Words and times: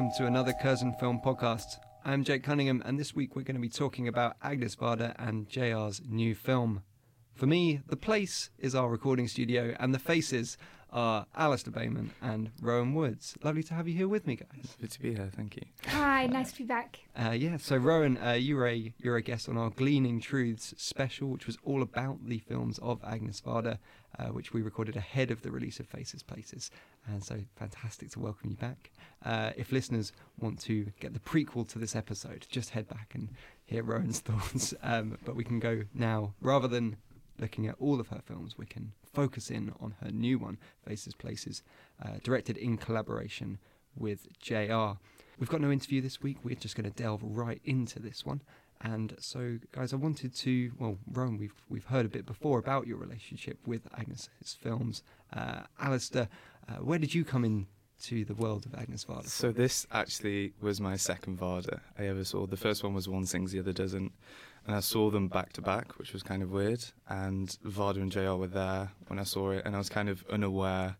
Welcome 0.00 0.16
to 0.16 0.26
another 0.26 0.54
Curzon 0.54 0.94
Film 0.94 1.20
Podcast. 1.22 1.76
I'm 2.06 2.24
Jake 2.24 2.42
Cunningham, 2.42 2.82
and 2.86 2.98
this 2.98 3.14
week 3.14 3.36
we're 3.36 3.42
going 3.42 3.56
to 3.56 3.60
be 3.60 3.68
talking 3.68 4.08
about 4.08 4.34
Agnes 4.42 4.74
Varda 4.74 5.14
and 5.18 5.46
JR's 5.46 6.00
new 6.08 6.34
film. 6.34 6.82
For 7.34 7.44
me, 7.44 7.82
the 7.86 7.98
place 7.98 8.48
is 8.58 8.74
our 8.74 8.88
recording 8.88 9.28
studio, 9.28 9.76
and 9.78 9.92
the 9.92 9.98
faces 9.98 10.56
are 10.92 11.26
Alasdair 11.38 11.72
Bayman 11.72 12.10
and 12.20 12.50
Rowan 12.60 12.94
Woods. 12.94 13.34
Lovely 13.42 13.62
to 13.64 13.74
have 13.74 13.86
you 13.88 13.94
here 13.94 14.08
with 14.08 14.26
me, 14.26 14.36
guys. 14.36 14.76
Good 14.80 14.90
to 14.90 15.00
be 15.00 15.14
here, 15.14 15.30
thank 15.34 15.56
you. 15.56 15.62
Hi, 15.86 16.26
nice 16.26 16.52
to 16.52 16.58
be 16.58 16.64
back. 16.64 17.00
Uh, 17.16 17.30
yeah, 17.30 17.56
so 17.56 17.76
Rowan, 17.76 18.18
uh, 18.18 18.32
you 18.32 18.56
were 18.56 18.68
a 18.68 18.92
you're 18.98 19.16
a 19.16 19.22
guest 19.22 19.48
on 19.48 19.56
our 19.56 19.70
Gleaning 19.70 20.20
Truths 20.20 20.74
special, 20.76 21.28
which 21.28 21.46
was 21.46 21.58
all 21.64 21.82
about 21.82 22.18
the 22.26 22.38
films 22.38 22.78
of 22.78 23.02
Agnes 23.04 23.40
Varda, 23.40 23.78
uh, 24.18 24.26
which 24.26 24.52
we 24.52 24.62
recorded 24.62 24.96
ahead 24.96 25.30
of 25.30 25.42
the 25.42 25.50
release 25.50 25.80
of 25.80 25.86
Faces 25.86 26.22
Places, 26.22 26.70
and 27.06 27.22
so 27.22 27.38
fantastic 27.56 28.10
to 28.10 28.20
welcome 28.20 28.50
you 28.50 28.56
back. 28.56 28.90
Uh, 29.24 29.50
if 29.56 29.72
listeners 29.72 30.12
want 30.38 30.60
to 30.60 30.86
get 31.00 31.12
the 31.12 31.20
prequel 31.20 31.68
to 31.68 31.78
this 31.78 31.94
episode, 31.94 32.46
just 32.50 32.70
head 32.70 32.88
back 32.88 33.12
and 33.14 33.28
hear 33.64 33.82
Rowan's 33.82 34.20
thoughts. 34.20 34.74
Um, 34.82 35.18
but 35.24 35.36
we 35.36 35.44
can 35.44 35.60
go 35.60 35.82
now, 35.94 36.34
rather 36.40 36.68
than 36.68 36.96
looking 37.40 37.66
at 37.66 37.74
all 37.78 38.00
of 38.00 38.08
her 38.08 38.20
films, 38.24 38.56
we 38.56 38.66
can 38.66 38.92
focus 39.12 39.50
in 39.50 39.72
on 39.80 39.94
her 40.02 40.10
new 40.10 40.38
one, 40.38 40.58
Faces 40.86 41.14
Places, 41.14 41.62
uh, 42.04 42.18
directed 42.22 42.56
in 42.56 42.76
collaboration 42.76 43.58
with 43.96 44.28
JR. 44.38 44.92
We've 45.38 45.48
got 45.48 45.60
no 45.60 45.70
interview 45.70 46.00
this 46.00 46.22
week. 46.22 46.38
We're 46.44 46.54
just 46.54 46.76
going 46.76 46.90
to 46.90 47.02
delve 47.02 47.22
right 47.22 47.60
into 47.64 47.98
this 47.98 48.24
one. 48.24 48.42
And 48.82 49.14
so, 49.18 49.58
guys, 49.72 49.92
I 49.92 49.96
wanted 49.96 50.34
to 50.36 50.72
well, 50.78 50.96
Rowan, 51.12 51.36
we've 51.36 51.54
we've 51.68 51.84
heard 51.84 52.06
a 52.06 52.08
bit 52.08 52.24
before 52.24 52.58
about 52.58 52.86
your 52.86 52.96
relationship 52.96 53.58
with 53.66 53.82
Agnes's 53.98 54.56
films. 54.58 55.02
Uh, 55.34 55.62
Alasdair, 55.82 56.28
uh, 56.68 56.76
where 56.76 56.98
did 56.98 57.14
you 57.14 57.24
come 57.24 57.44
in 57.44 57.66
to 58.04 58.24
the 58.24 58.34
world 58.34 58.64
of 58.64 58.74
Agnes 58.74 59.04
Varda? 59.04 59.28
So 59.28 59.52
this 59.52 59.86
actually 59.92 60.54
was 60.62 60.80
my 60.80 60.96
second 60.96 61.38
Varda 61.38 61.80
I 61.98 62.06
ever 62.06 62.24
saw. 62.24 62.46
The 62.46 62.56
first 62.56 62.82
one 62.82 62.94
was 62.94 63.06
One 63.06 63.26
Sings, 63.26 63.52
the 63.52 63.58
other 63.58 63.72
doesn't. 63.72 64.12
And 64.70 64.76
I 64.76 64.80
saw 64.82 65.10
them 65.10 65.26
back 65.26 65.52
to 65.54 65.62
back, 65.62 65.98
which 65.98 66.12
was 66.12 66.22
kind 66.22 66.44
of 66.44 66.52
weird. 66.52 66.84
And 67.08 67.48
Varda 67.66 67.96
and 67.96 68.12
JR 68.12 68.34
were 68.34 68.46
there 68.46 68.92
when 69.08 69.18
I 69.18 69.24
saw 69.24 69.50
it, 69.50 69.62
and 69.64 69.74
I 69.74 69.78
was 69.78 69.88
kind 69.88 70.08
of 70.08 70.24
unaware 70.30 70.96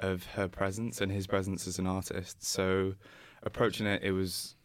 of 0.00 0.26
her 0.32 0.48
presence 0.48 1.00
and 1.00 1.12
his 1.12 1.28
presence 1.28 1.68
as 1.68 1.78
an 1.78 1.86
artist. 1.86 2.44
So 2.44 2.96
approaching 3.44 3.86
it, 3.86 4.02
it 4.02 4.10
was 4.10 4.56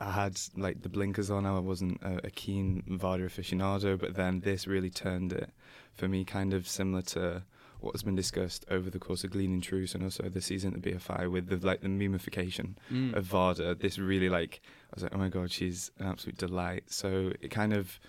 I 0.00 0.10
had 0.10 0.40
like 0.56 0.82
the 0.82 0.88
blinkers 0.88 1.30
on. 1.30 1.46
I 1.46 1.56
wasn't 1.60 2.02
a, 2.02 2.26
a 2.26 2.30
keen 2.30 2.82
Varda 2.88 3.26
aficionado, 3.26 3.96
but 3.96 4.16
then 4.16 4.40
this 4.40 4.66
really 4.66 4.90
turned 4.90 5.32
it 5.32 5.50
for 5.92 6.08
me, 6.08 6.24
kind 6.24 6.52
of 6.52 6.66
similar 6.66 7.02
to 7.02 7.44
what 7.84 7.94
has 7.94 8.02
been 8.02 8.16
discussed 8.16 8.64
over 8.70 8.88
the 8.90 8.98
course 8.98 9.24
of 9.24 9.30
Gleaning 9.30 9.60
Truths 9.60 9.94
and 9.94 10.02
also 10.02 10.28
the 10.28 10.40
season 10.40 10.74
of 10.74 10.82
the 10.82 10.92
BFI 10.92 11.30
with 11.30 11.48
the 11.48 11.64
like 11.66 11.80
the 11.82 11.88
mumification 11.88 12.74
Mm. 12.90 13.14
of 13.14 13.26
Varda. 13.26 13.78
This 13.78 13.98
really 13.98 14.28
like 14.28 14.60
I 14.90 14.94
was 14.94 15.02
like, 15.04 15.14
oh 15.14 15.18
my 15.18 15.28
god, 15.28 15.50
she's 15.50 15.90
an 15.98 16.06
absolute 16.06 16.36
delight. 16.38 16.84
So 16.88 17.32
it 17.40 17.50
kind 17.50 17.72
of 17.72 18.00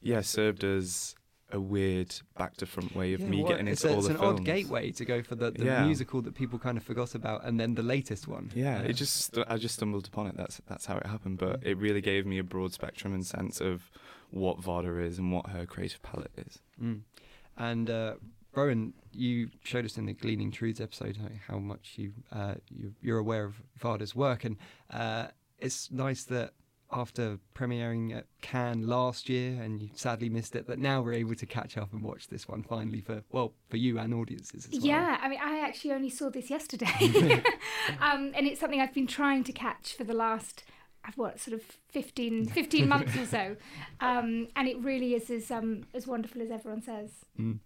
yeah 0.00 0.20
served 0.22 0.64
as 0.64 1.14
a 1.52 1.60
weird 1.60 2.14
back 2.36 2.56
to 2.56 2.66
front 2.66 2.96
way 2.96 3.12
of 3.12 3.20
Yeah, 3.20 3.28
me 3.28 3.44
getting 3.44 3.68
it's 3.68 3.84
into 3.84 3.92
a, 3.94 3.96
all 3.96 4.04
it's 4.06 4.08
the 4.18 4.26
an 4.26 4.36
odd 4.36 4.44
gateway 4.44 4.90
to 4.90 5.04
go 5.04 5.22
for 5.22 5.34
the, 5.36 5.50
the 5.52 5.64
Yeah. 5.66 5.84
musical 5.84 6.20
that 6.22 6.34
people 6.34 6.58
kind 6.58 6.76
of 6.78 6.82
forgot 6.82 7.14
about, 7.14 7.44
and 7.44 7.60
then 7.60 7.74
the 7.74 7.82
latest 7.82 8.26
one. 8.26 8.50
Yeah, 8.54 8.78
Uh, 8.80 8.84
it 8.84 8.94
just 8.94 9.36
I 9.46 9.56
just 9.58 9.74
stumbled 9.76 10.06
upon 10.08 10.26
it. 10.26 10.36
That's 10.36 10.60
that's 10.66 10.86
how 10.86 10.96
it 10.96 11.06
happened. 11.06 11.38
But 11.38 11.60
Yeah. 11.62 11.70
it 11.72 11.78
really 11.78 12.00
gave 12.00 12.24
me 12.26 12.38
a 12.38 12.42
broad 12.44 12.72
spectrum 12.72 13.12
and 13.14 13.24
sense 13.26 13.60
of 13.60 13.90
what 14.30 14.60
Varda 14.60 15.04
is 15.06 15.18
and 15.18 15.30
what 15.32 15.50
her 15.50 15.64
creative 15.66 16.02
palette 16.02 16.32
is. 16.36 16.58
Mm. 16.82 17.00
And 17.56 17.88
uh, 17.88 18.14
Rowan, 18.56 18.94
you 19.12 19.50
showed 19.62 19.84
us 19.84 19.96
in 19.98 20.06
the 20.06 20.12
Gleaning 20.12 20.50
Truths 20.50 20.80
episode 20.80 21.18
how, 21.46 21.58
much 21.58 21.94
you, 21.96 22.12
uh, 22.32 22.54
you 22.68 22.94
you're 23.00 23.18
aware 23.18 23.44
of 23.44 23.62
Varda's 23.80 24.14
work, 24.14 24.44
and 24.44 24.56
uh, 24.90 25.28
it's 25.58 25.90
nice 25.90 26.24
that 26.24 26.52
after 26.92 27.38
premiering 27.54 28.16
at 28.16 28.26
Cannes 28.40 28.86
last 28.86 29.28
year, 29.28 29.60
and 29.60 29.82
you 29.82 29.90
sadly 29.94 30.28
missed 30.28 30.54
it, 30.54 30.66
that 30.68 30.78
now 30.78 31.02
we're 31.02 31.14
able 31.14 31.34
to 31.34 31.46
catch 31.46 31.76
up 31.76 31.92
and 31.92 32.02
watch 32.02 32.28
this 32.28 32.46
one 32.48 32.62
finally 32.62 33.00
for 33.00 33.22
well 33.30 33.52
for 33.68 33.76
you 33.76 33.98
and 33.98 34.14
audiences 34.14 34.66
as 34.66 34.72
well. 34.72 34.86
Yeah, 34.86 35.18
I 35.20 35.28
mean, 35.28 35.40
I 35.42 35.60
actually 35.60 35.92
only 35.92 36.10
saw 36.10 36.30
this 36.30 36.50
yesterday, 36.50 36.86
um, 38.00 38.32
and 38.34 38.46
it's 38.46 38.60
something 38.60 38.80
I've 38.80 38.94
been 38.94 39.06
trying 39.06 39.44
to 39.44 39.52
catch 39.52 39.94
for 39.96 40.04
the 40.04 40.14
last, 40.14 40.64
what, 41.16 41.40
sort 41.40 41.54
of 41.54 41.62
15, 41.88 42.46
15 42.48 42.88
months 42.88 43.16
or 43.16 43.26
so, 43.26 43.56
um, 44.00 44.48
and 44.56 44.68
it 44.68 44.78
really 44.78 45.14
is 45.14 45.30
as 45.30 45.50
um, 45.50 45.84
as 45.94 46.06
wonderful 46.06 46.42
as 46.42 46.50
everyone 46.50 46.82
says. 46.82 47.10
Mm. 47.38 47.58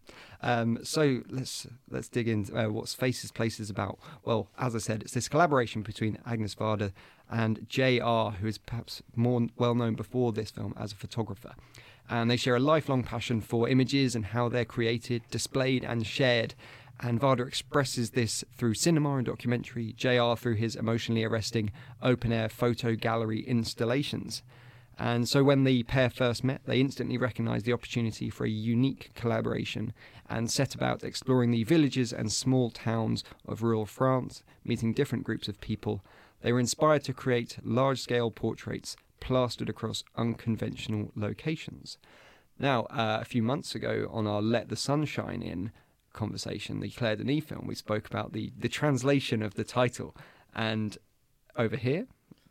Um, 0.42 0.78
so 0.82 1.22
let's 1.28 1.66
let's 1.90 2.08
dig 2.08 2.28
into 2.28 2.56
uh, 2.56 2.68
what's 2.68 2.94
Faces 2.94 3.30
Places 3.30 3.70
about. 3.70 3.98
Well, 4.24 4.48
as 4.58 4.74
I 4.74 4.78
said, 4.78 5.02
it's 5.02 5.12
this 5.12 5.28
collaboration 5.28 5.82
between 5.82 6.18
Agnes 6.26 6.54
Varda 6.54 6.92
and 7.30 7.66
JR, 7.68 8.36
who 8.40 8.46
is 8.46 8.58
perhaps 8.58 9.02
more 9.14 9.46
well 9.56 9.74
known 9.74 9.94
before 9.94 10.32
this 10.32 10.50
film 10.50 10.74
as 10.76 10.92
a 10.92 10.96
photographer. 10.96 11.54
And 12.10 12.30
they 12.30 12.36
share 12.36 12.56
a 12.56 12.60
lifelong 12.60 13.02
passion 13.02 13.42
for 13.42 13.68
images 13.68 14.14
and 14.14 14.24
how 14.24 14.48
they're 14.48 14.64
created, 14.64 15.22
displayed, 15.30 15.84
and 15.84 16.06
shared. 16.06 16.54
And 17.00 17.20
Varda 17.20 17.46
expresses 17.46 18.10
this 18.10 18.44
through 18.56 18.74
cinema 18.74 19.16
and 19.16 19.26
documentary, 19.26 19.94
JR 19.96 20.34
through 20.36 20.56
his 20.56 20.74
emotionally 20.74 21.24
arresting 21.24 21.70
open 22.02 22.32
air 22.32 22.48
photo 22.48 22.96
gallery 22.96 23.40
installations. 23.40 24.42
And 24.98 25.28
so 25.28 25.44
when 25.44 25.62
the 25.62 25.84
pair 25.84 26.10
first 26.10 26.42
met, 26.42 26.62
they 26.66 26.80
instantly 26.80 27.16
recognised 27.16 27.64
the 27.64 27.72
opportunity 27.72 28.30
for 28.30 28.44
a 28.44 28.50
unique 28.50 29.12
collaboration 29.14 29.92
and 30.28 30.50
set 30.50 30.74
about 30.74 31.04
exploring 31.04 31.52
the 31.52 31.62
villages 31.62 32.12
and 32.12 32.32
small 32.32 32.70
towns 32.70 33.22
of 33.46 33.62
rural 33.62 33.86
France, 33.86 34.42
meeting 34.64 34.92
different 34.92 35.22
groups 35.22 35.46
of 35.46 35.60
people. 35.60 36.02
They 36.40 36.52
were 36.52 36.58
inspired 36.58 37.04
to 37.04 37.12
create 37.12 37.58
large 37.62 38.00
scale 38.00 38.32
portraits 38.32 38.96
plastered 39.20 39.68
across 39.68 40.02
unconventional 40.16 41.12
locations. 41.14 41.98
Now, 42.58 42.82
uh, 42.84 43.18
a 43.20 43.24
few 43.24 43.42
months 43.42 43.76
ago 43.76 44.08
on 44.10 44.26
our 44.26 44.42
Let 44.42 44.68
the 44.68 44.76
Sun 44.76 45.04
Shine 45.04 45.42
In 45.42 45.70
conversation, 46.12 46.80
the 46.80 46.90
Claire 46.90 47.16
Denis 47.16 47.44
film, 47.44 47.66
we 47.66 47.74
spoke 47.74 48.06
about 48.06 48.32
the, 48.32 48.52
the 48.58 48.68
translation 48.68 49.42
of 49.42 49.54
the 49.54 49.64
title. 49.64 50.16
And 50.54 50.98
over 51.56 51.76
here, 51.76 52.06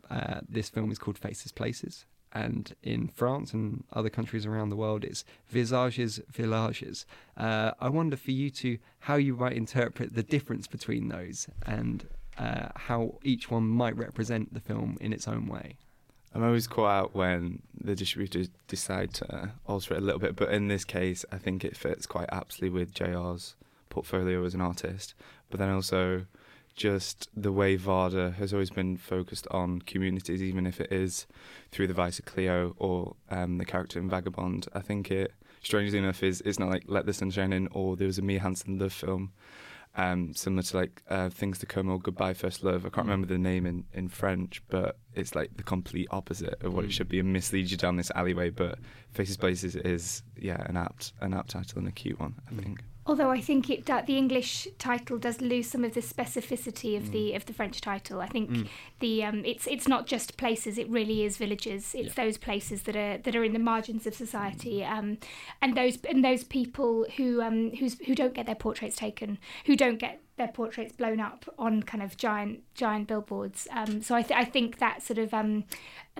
uh, 0.09 0.41
this 0.47 0.69
film 0.69 0.91
is 0.91 0.97
called 0.97 1.17
Faces 1.17 1.51
Places. 1.51 2.05
And 2.33 2.75
in 2.83 3.07
France 3.07 3.53
and 3.53 3.83
other 3.93 4.09
countries 4.09 4.45
around 4.45 4.69
the 4.69 4.75
world, 4.75 5.03
it's 5.03 5.23
Visages 5.49 6.19
Villages. 6.29 7.05
Uh, 7.35 7.71
I 7.79 7.89
wonder 7.89 8.17
for 8.17 8.31
you 8.31 8.49
two 8.49 8.77
how 8.99 9.15
you 9.15 9.35
might 9.35 9.53
interpret 9.53 10.13
the 10.13 10.23
difference 10.23 10.67
between 10.67 11.07
those 11.07 11.47
and 11.65 12.07
uh, 12.37 12.69
how 12.75 13.19
each 13.23 13.49
one 13.49 13.63
might 13.63 13.97
represent 13.97 14.53
the 14.53 14.59
film 14.59 14.97
in 15.01 15.13
its 15.13 15.27
own 15.27 15.47
way. 15.47 15.77
I'm 16.37 16.43
always 16.43 16.67
caught 16.67 16.89
out 16.89 17.15
when 17.15 17.63
the 17.81 17.95
distributors 17.95 18.49
decide 18.67 19.11
to 19.15 19.53
alter 19.65 19.95
it 19.95 19.97
a 19.97 20.01
little 20.01 20.19
bit, 20.19 20.35
but 20.35 20.51
in 20.51 20.67
this 20.67 20.85
case, 20.85 21.25
I 21.31 21.39
think 21.39 21.65
it 21.65 21.75
fits 21.75 22.05
quite 22.05 22.29
aptly 22.31 22.69
with 22.69 22.93
JR's 22.93 23.55
portfolio 23.89 24.45
as 24.45 24.53
an 24.53 24.61
artist. 24.61 25.15
But 25.49 25.59
then 25.59 25.71
also, 25.71 26.27
just 26.75 27.27
the 27.35 27.51
way 27.51 27.75
Varda 27.75 28.35
has 28.35 28.53
always 28.53 28.69
been 28.69 28.97
focused 28.97 29.47
on 29.49 29.81
communities, 29.81 30.43
even 30.43 30.67
if 30.67 30.79
it 30.79 30.91
is 30.91 31.25
through 31.71 31.87
the 31.87 31.95
Vice 31.95 32.19
of 32.19 32.25
Cleo 32.25 32.75
or 32.77 33.15
um, 33.31 33.57
the 33.57 33.65
character 33.65 33.97
in 33.97 34.07
Vagabond. 34.07 34.67
I 34.75 34.81
think 34.81 35.09
it, 35.09 35.33
strangely 35.63 35.97
enough, 35.97 36.21
is 36.21 36.41
it's 36.41 36.59
not 36.59 36.69
like 36.69 36.83
Let 36.85 37.07
the 37.07 37.13
Sun 37.13 37.31
Shine 37.31 37.51
In 37.51 37.67
or 37.71 37.95
there 37.95 38.05
was 38.05 38.19
a 38.19 38.21
Mia 38.21 38.41
Hansen-Løve 38.41 38.91
film 38.91 39.31
um, 39.97 40.33
similar 40.35 40.61
to 40.61 40.77
like 40.77 41.01
uh, 41.09 41.29
Things 41.29 41.57
to 41.59 41.65
Come 41.65 41.89
or 41.89 41.99
Goodbye 41.99 42.35
First 42.35 42.63
Love. 42.63 42.85
I 42.85 42.89
can't 42.89 43.07
mm. 43.07 43.11
remember 43.11 43.27
the 43.27 43.39
name 43.39 43.65
in, 43.65 43.83
in 43.93 44.07
French, 44.07 44.61
but 44.69 44.97
it's 45.15 45.33
like 45.35 45.57
the 45.57 45.63
complete 45.63 46.07
opposite 46.11 46.61
of 46.63 46.73
what 46.73 46.85
mm. 46.85 46.89
it 46.89 46.91
should 46.91 47.09
be 47.09 47.19
and 47.19 47.33
misleads 47.33 47.71
you 47.71 47.77
down 47.77 47.97
this 47.97 48.11
alleyway. 48.11 48.51
But 48.51 48.77
Faces 49.11 49.37
Places 49.37 49.75
is 49.75 50.21
yeah 50.37 50.63
an 50.67 50.77
apt 50.77 51.13
an 51.19 51.33
apt 51.33 51.49
title 51.49 51.79
and 51.79 51.87
a 51.87 51.91
cute 51.91 52.19
one, 52.19 52.35
I 52.47 52.53
mm. 52.53 52.63
think. 52.63 52.83
Although 53.07 53.31
I 53.31 53.39
think 53.39 53.69
it 53.69 53.89
uh, 53.89 54.01
the 54.05 54.17
English 54.17 54.67
title 54.77 55.17
does 55.17 55.39
lose 55.39 55.69
some 55.69 55.85
of 55.85 55.93
the 55.93 56.01
specificity 56.01 56.97
of 56.97 57.03
mm. 57.03 57.11
the 57.13 57.33
of 57.35 57.45
the 57.45 57.53
French 57.53 57.79
title. 57.79 58.19
I 58.19 58.27
think 58.27 58.49
mm. 58.49 58.67
the 58.99 59.23
um, 59.23 59.45
it's 59.45 59.65
it's 59.65 59.87
not 59.87 60.07
just 60.07 60.35
places; 60.35 60.77
it 60.77 60.89
really 60.89 61.23
is 61.23 61.37
villages. 61.37 61.95
It's 61.95 62.17
yeah. 62.17 62.25
those 62.25 62.37
places 62.37 62.83
that 62.83 62.97
are 62.97 63.17
that 63.17 63.33
are 63.33 63.45
in 63.45 63.53
the 63.53 63.59
margins 63.59 64.05
of 64.05 64.13
society, 64.13 64.83
um, 64.83 65.19
and 65.61 65.77
those 65.77 65.97
and 66.09 66.23
those 66.23 66.43
people 66.43 67.05
who 67.15 67.41
um, 67.41 67.71
who's, 67.79 67.97
who 68.01 68.13
don't 68.13 68.33
get 68.33 68.45
their 68.45 68.55
portraits 68.55 68.97
taken, 68.97 69.37
who 69.65 69.77
don't 69.77 69.99
get 69.99 70.19
their 70.35 70.49
portraits 70.49 70.91
blown 70.91 71.21
up 71.21 71.45
on 71.57 71.83
kind 71.83 72.03
of 72.03 72.17
giant 72.17 72.59
giant 72.75 73.07
billboards. 73.07 73.69
Um, 73.71 74.01
so 74.01 74.15
I 74.15 74.21
th- 74.21 74.37
I 74.37 74.43
think 74.43 74.79
that 74.79 75.01
sort 75.01 75.17
of 75.17 75.33
um, 75.33 75.63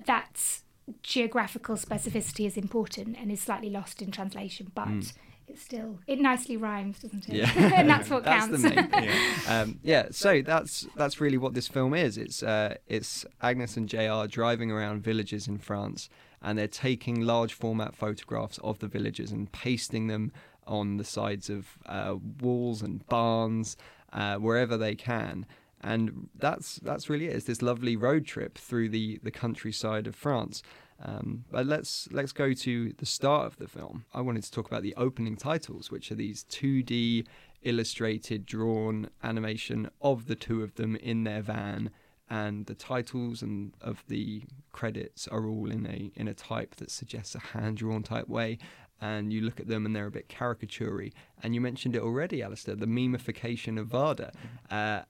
that 0.06 0.62
geographical 1.04 1.76
specificity 1.76 2.48
is 2.48 2.56
important 2.56 3.18
and 3.20 3.30
is 3.30 3.42
slightly 3.42 3.70
lost 3.70 4.02
in 4.02 4.10
translation, 4.10 4.72
but. 4.74 5.12
Mm 5.50 5.58
it 5.58 5.60
still 5.60 6.00
it 6.08 6.20
nicely 6.20 6.58
rhymes, 6.58 7.00
doesn't 7.00 7.28
it? 7.30 7.36
Yeah, 7.36 7.52
and 7.76 7.90
that's 7.90 8.10
what 8.10 8.24
that's 8.24 8.48
counts. 8.48 8.62
The 8.62 8.70
main 8.70 8.90
thing. 8.90 9.04
yeah. 9.04 9.34
Um, 9.48 9.80
yeah, 9.82 10.08
so 10.12 10.42
that's 10.42 10.88
that's 10.96 11.22
really 11.22 11.38
what 11.38 11.54
this 11.54 11.68
film 11.68 11.94
is. 11.94 12.18
It's 12.18 12.44
uh, 12.44 12.76
it's 12.88 13.26
Agnes 13.42 13.78
and 13.78 13.88
JR 13.88 14.28
driving 14.28 14.72
around 14.72 15.04
villages 15.04 15.48
in 15.48 15.58
France, 15.58 16.10
and 16.42 16.58
they're 16.58 16.68
taking 16.68 17.22
large 17.22 17.54
format 17.54 17.96
photographs 17.96 18.58
of 18.60 18.80
the 18.80 18.88
villages 18.88 19.32
and 19.32 19.50
pasting 19.52 20.08
them 20.08 20.32
on 20.66 20.98
the 20.98 21.06
sides 21.06 21.50
of 21.50 21.78
uh, 21.86 22.16
walls 22.42 22.82
and 22.82 23.08
barns 23.08 23.78
uh, 24.12 24.36
wherever 24.36 24.76
they 24.76 24.96
can. 24.96 25.46
And 25.82 26.30
that's 26.36 26.76
that's 26.78 27.10
really 27.10 27.28
it. 27.28 27.36
It's 27.36 27.46
this 27.46 27.62
lovely 27.62 27.96
road 27.96 28.26
trip 28.26 28.58
through 28.58 28.90
the, 28.90 29.20
the 29.24 29.32
countryside 29.32 30.08
of 30.08 30.16
France. 30.16 30.62
Um, 31.04 31.46
but 31.52 31.66
let's 31.66 32.08
let's 32.12 32.32
go 32.32 32.54
to 32.54 32.94
the 32.98 33.06
start 33.06 33.46
of 33.46 33.58
the 33.58 33.68
film. 33.68 34.06
I 34.14 34.22
wanted 34.22 34.44
to 34.44 34.52
talk 34.52 34.68
about 34.68 34.82
the 34.82 34.96
opening 34.96 35.36
titles, 35.36 35.92
which 35.92 36.12
are 36.12 36.16
these 36.16 36.44
2D 36.46 37.28
illustrated, 37.64 38.46
drawn 38.46 39.10
animation 39.24 39.90
of 40.02 40.28
the 40.28 40.36
two 40.36 40.64
of 40.64 40.76
them 40.76 40.96
in 40.96 41.24
their 41.24 41.42
van, 41.42 41.92
and 42.30 42.66
the 42.66 42.74
titles 42.74 43.42
and 43.42 43.74
of 43.82 44.04
the 44.08 44.44
credits 44.72 45.28
are 45.28 45.46
all 45.48 45.70
in 45.72 45.86
a 45.86 46.12
in 46.20 46.28
a 46.28 46.34
type 46.34 46.76
that 46.76 46.92
suggests 46.92 47.36
a 47.36 47.40
hand 47.40 47.78
drawn 47.78 48.04
type 48.04 48.28
way. 48.28 48.58
And 49.00 49.32
you 49.32 49.42
look 49.42 49.60
at 49.60 49.68
them 49.68 49.86
and 49.86 49.96
they're 49.96 50.08
a 50.08 50.12
bit 50.12 50.28
caricaturey. 50.28 51.14
And 51.44 51.54
you 51.54 51.62
mentioned 51.62 51.96
it 51.96 52.02
already, 52.02 52.40
Alasdair, 52.40 52.80
the 52.80 52.88
memification 52.88 53.80
of 53.80 53.90
Varda 53.90 54.32
mm-hmm. 54.32 54.74
uh, 54.74 55.02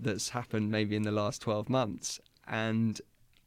that's 0.00 0.30
happened 0.30 0.72
maybe 0.72 0.96
in 0.96 1.02
the 1.02 1.12
last 1.12 1.42
12 1.42 1.68
months. 1.68 2.20
And 2.48 3.00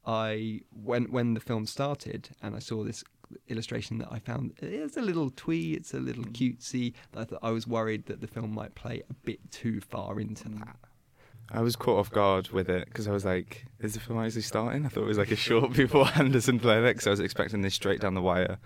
I 0.06 0.62
when 0.72 1.12
when 1.12 1.34
the 1.34 1.40
film 1.40 1.66
started 1.66 2.30
and 2.42 2.56
I 2.56 2.60
saw 2.60 2.84
this 2.84 3.04
illustration 3.48 4.00
that 4.00 4.07
I 4.12 4.19
found 4.19 4.54
it's 4.62 4.98
a 4.98 5.01
little 5.01 5.30
twee, 5.30 5.74
it's 5.74 5.94
a 5.94 6.00
little 6.00 6.24
mm. 6.24 6.31
cutesy. 6.31 6.94
I 7.16 7.25
thought 7.25 7.40
I 7.44 7.51
was 7.51 7.68
worried 7.68 8.06
that 8.07 8.22
the 8.22 8.28
film 8.28 8.54
might 8.54 8.75
play 8.75 9.04
a 9.10 9.13
bit 9.13 9.51
too 9.51 9.81
far 9.81 10.19
into 10.19 10.50
mm. 10.50 10.60
that. 10.60 10.78
I 11.51 11.62
was 11.62 11.75
caught 11.75 11.98
off 11.98 12.12
guard 12.12 12.50
with 12.50 12.69
it 12.69 12.86
because 12.86 13.07
I 13.07 13.12
was 13.12 13.25
like, 13.25 13.66
"Is 13.80 13.96
the 13.96 14.00
film 14.00 14.19
actually 14.19 14.44
starting?" 14.44 14.86
I 14.86 14.90
thought 14.90 15.04
it 15.04 15.07
was 15.07 15.18
like 15.18 15.31
a 15.31 15.36
short 15.36 15.74
before 15.75 16.07
Anderson 16.16 16.60
played 16.60 16.84
it, 16.84 16.96
because 16.96 17.07
I 17.07 17.12
was 17.12 17.19
expecting 17.19 17.62
this 17.62 17.74
straight 17.74 18.01
down 18.01 18.13
the 18.13 18.22
wire, 18.22 18.60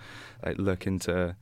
like 0.46 0.58
look 0.58 0.86
into 0.86 1.36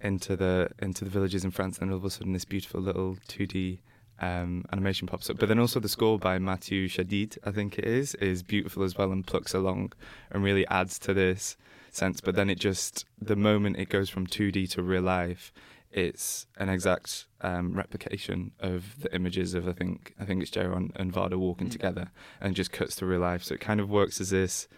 into 0.00 0.36
the 0.36 0.70
into 0.78 1.04
the 1.04 1.10
villages 1.10 1.44
in 1.44 1.50
France, 1.50 1.78
and 1.78 1.88
then 1.88 1.92
all 1.92 1.98
of 1.98 2.04
a 2.04 2.10
sudden 2.10 2.32
this 2.32 2.46
beautiful 2.46 2.80
little 2.80 3.18
two 3.28 3.46
D 3.46 3.80
um, 4.20 4.64
animation 4.72 5.06
pops 5.06 5.30
up. 5.30 5.38
But 5.38 5.48
then 5.48 5.58
also 5.58 5.80
the 5.80 5.88
score 5.88 6.18
by 6.18 6.38
Mathieu 6.38 6.88
Chédid, 6.88 7.38
I 7.44 7.50
think 7.50 7.78
it 7.78 7.84
is, 7.84 8.14
is 8.16 8.42
beautiful 8.42 8.82
as 8.82 8.96
well 8.96 9.12
and 9.12 9.26
plucks 9.26 9.54
along 9.54 9.92
and 10.30 10.42
really 10.42 10.66
adds 10.68 10.98
to 11.00 11.14
this 11.14 11.56
sense. 11.90 12.20
But 12.20 12.34
then 12.34 12.50
it 12.50 12.58
just, 12.58 13.04
the 13.20 13.36
moment 13.36 13.78
it 13.78 13.88
goes 13.88 14.08
from 14.08 14.26
2D 14.26 14.70
to 14.70 14.82
real 14.82 15.02
life, 15.02 15.52
it's 15.90 16.46
an 16.58 16.68
exact 16.68 17.26
um, 17.40 17.72
replication 17.72 18.52
of 18.60 19.00
the 19.00 19.14
images 19.14 19.54
of 19.54 19.66
I 19.68 19.72
think 19.72 20.14
I 20.20 20.24
think 20.24 20.42
it's 20.42 20.54
and, 20.54 20.92
and 20.96 21.12
Varda 21.12 21.36
walking 21.36 21.68
mm. 21.68 21.72
together 21.72 22.10
and 22.40 22.54
just 22.54 22.72
cuts 22.72 22.96
to 22.96 23.06
real 23.06 23.20
life. 23.20 23.42
So 23.44 23.54
it 23.54 23.60
kind 23.60 23.80
of 23.80 23.88
works 23.88 24.20
as 24.20 24.30
this 24.30 24.68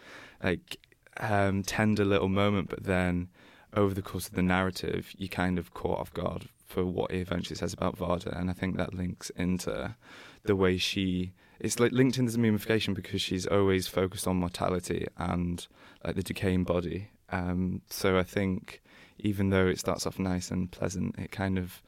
like 0.43 0.79
um, 1.19 1.63
tender 1.65 2.05
little 2.05 2.29
moment, 2.29 2.69
but 2.69 2.85
then 2.85 3.29
over 3.75 3.95
the 3.95 4.03
course 4.03 4.29
of 4.29 4.35
the 4.35 4.43
narrative, 4.43 5.13
you 5.17 5.29
kind 5.29 5.59
of 5.59 5.75
caught 5.75 5.99
off 5.99 6.15
guard 6.15 6.49
for 6.69 6.85
what 6.85 7.11
he 7.11 7.19
eventually 7.19 7.57
says 7.57 7.73
about 7.73 7.97
Varda, 7.97 8.39
and 8.39 8.51
I 8.51 8.53
think 8.53 8.77
that 8.77 8.95
links 8.95 9.31
into 9.31 9.97
the 10.45 10.55
way 10.55 10.77
she. 10.77 11.33
It's 11.59 11.81
like 11.81 11.91
linked 11.91 12.19
into 12.19 12.39
memification 12.39 12.95
because 12.95 13.21
she's 13.21 13.47
always 13.47 13.89
focused 13.89 14.29
on 14.29 14.37
mortality 14.37 15.09
and 15.17 15.67
like 16.05 16.15
the 16.15 16.23
decaying 16.23 16.63
body. 16.65 17.11
Um, 17.31 17.83
so 17.91 18.17
I 18.17 18.23
think 18.23 18.81
even 19.19 19.51
though 19.51 19.67
it 19.67 19.81
starts 19.81 20.07
off 20.07 20.21
nice 20.21 20.51
and 20.53 20.71
pleasant, 20.71 21.19
it 21.19 21.33
kind 21.33 21.59
of 21.59 21.83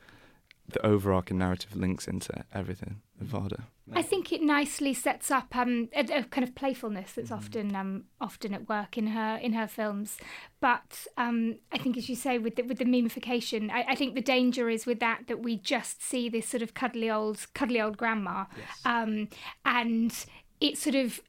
the 0.72 0.84
overarching 0.84 1.38
narrative 1.38 1.76
links 1.76 2.06
into 2.06 2.44
everything 2.52 3.00
of 3.20 3.28
Varda. 3.28 3.62
I 3.93 4.02
think 4.02 4.32
it 4.32 4.40
nicely 4.40 4.94
sets 4.94 5.31
up 5.31 5.56
um, 5.56 5.88
a, 5.94 6.00
a 6.00 6.25
kind 6.25 6.46
of 6.46 6.55
playfulness 6.55 7.12
that's 7.12 7.31
mm. 7.31 7.37
often 7.37 7.75
um, 7.75 8.05
often 8.20 8.55
at 8.55 8.69
work 8.69 8.96
in 8.96 9.08
her 9.08 9.37
in 9.37 9.52
her 9.55 9.67
films. 9.67 10.17
But 10.61 11.06
um, 11.17 11.56
I 11.72 11.78
think, 11.78 11.96
as 11.96 12.08
you 12.08 12.14
say, 12.14 12.38
with 12.38 12.56
the, 12.56 12.62
with 12.62 12.78
the 12.78 12.84
memification, 12.84 13.70
I, 13.70 13.84
I, 13.88 13.94
think 13.94 14.14
the 14.14 14.20
danger 14.20 14.70
is 14.70 14.87
with 14.87 15.00
that 15.00 15.25
that 15.26 15.43
we 15.43 15.56
just 15.56 16.02
see 16.02 16.28
this 16.28 16.49
sort 16.49 16.62
of 16.62 16.75
cuddly 16.75 17.11
old 17.11 17.46
cuddly 17.55 17.81
old 17.81 17.96
grandma, 17.96 18.44
yes. 18.56 18.81
Um, 18.84 19.28
and 19.64 20.25
it 20.61 20.78
sort 20.78 20.94
of 20.94 21.20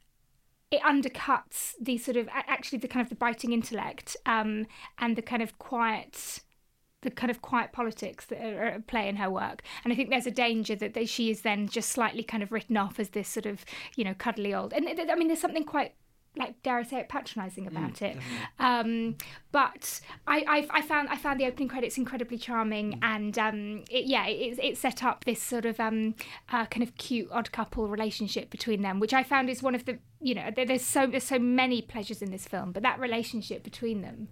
it 0.70 0.82
undercuts 0.84 1.74
the 1.82 1.98
sort 1.98 2.16
of 2.16 2.30
actually 2.32 2.80
the 2.80 2.88
kind 2.88 3.04
of 3.04 3.10
the 3.10 3.16
biting 3.16 3.52
intellect 3.52 4.16
um, 4.26 4.66
and 5.00 5.16
the 5.16 5.22
kind 5.22 5.42
of 5.42 5.58
quiet 5.58 6.40
the 7.02 7.12
kind 7.12 7.32
of 7.32 7.42
quiet 7.42 7.72
politics 7.72 8.26
that 8.26 8.42
are 8.42 8.64
at 8.64 8.88
play 8.88 9.08
in 9.08 9.16
her 9.16 9.30
work. 9.30 9.64
And 9.84 9.92
I 9.92 9.96
think 9.96 10.10
there's 10.10 10.28
a 10.28 10.32
danger 10.32 10.76
that, 10.76 11.10
she 11.10 11.32
is 11.32 11.42
then 11.42 11.68
just 11.68 11.90
slightly 11.90 12.24
kind 12.24 12.44
of 12.44 12.52
written 12.52 12.78
off 12.78 13.00
as 13.00 13.10
this 13.10 13.28
sort 13.28 13.46
of, 13.46 13.66
you 13.96 14.04
know, 14.04 14.14
cuddly 14.18 14.54
old. 14.54 14.72
And 14.72 14.88
I 14.88 15.16
mean, 15.16 15.28
there's 15.28 15.42
something 15.42 15.64
quite 15.64 15.94
like 16.38 16.62
dare 16.64 16.78
I 16.78 16.84
say 16.84 17.00
it, 17.00 17.10
patronising 17.10 17.66
mm, 17.66 17.72
about 17.72 17.96
mm, 17.96 18.02
it. 18.04 18.18
Um, 18.58 19.16
but 19.52 20.00
I, 20.28 20.46
I, 20.48 20.68
I, 20.78 20.82
found 20.82 21.10
I 21.10 21.18
found 21.18 21.40
the 21.40 21.46
opening 21.46 21.68
credits 21.68 21.98
incredibly 21.98 22.38
charming, 22.38 22.94
mm. 22.94 23.00
and 23.02 23.38
um, 23.38 23.84
it, 23.90 24.06
yeah, 24.06 24.26
it, 24.28 24.58
it 24.60 24.78
set 24.78 25.04
up 25.04 25.26
this 25.26 25.42
sort 25.42 25.66
of 25.66 25.80
um, 25.80 26.16
uh, 26.52 26.66
kind 26.68 26.84
of 26.84 26.96
cute 26.98 27.28
odd 27.32 27.52
couple 27.52 27.88
relationship 27.88 28.50
between 28.50 28.82
them, 28.82 29.00
which 29.00 29.14
I 29.14 29.24
found 29.24 29.50
is 29.50 29.62
one 29.62 29.76
of 29.76 29.86
the 29.86 30.00
you 30.22 30.36
know 30.36 30.50
there's 30.56 30.84
so 30.84 31.06
there's 31.06 31.24
so 31.24 31.40
many 31.40 31.82
pleasures 31.82 32.22
in 32.22 32.32
this 32.32 32.48
film, 32.48 32.72
but 32.72 32.84
that 32.84 33.00
relationship 33.00 33.64
between 33.64 34.02
them, 34.02 34.30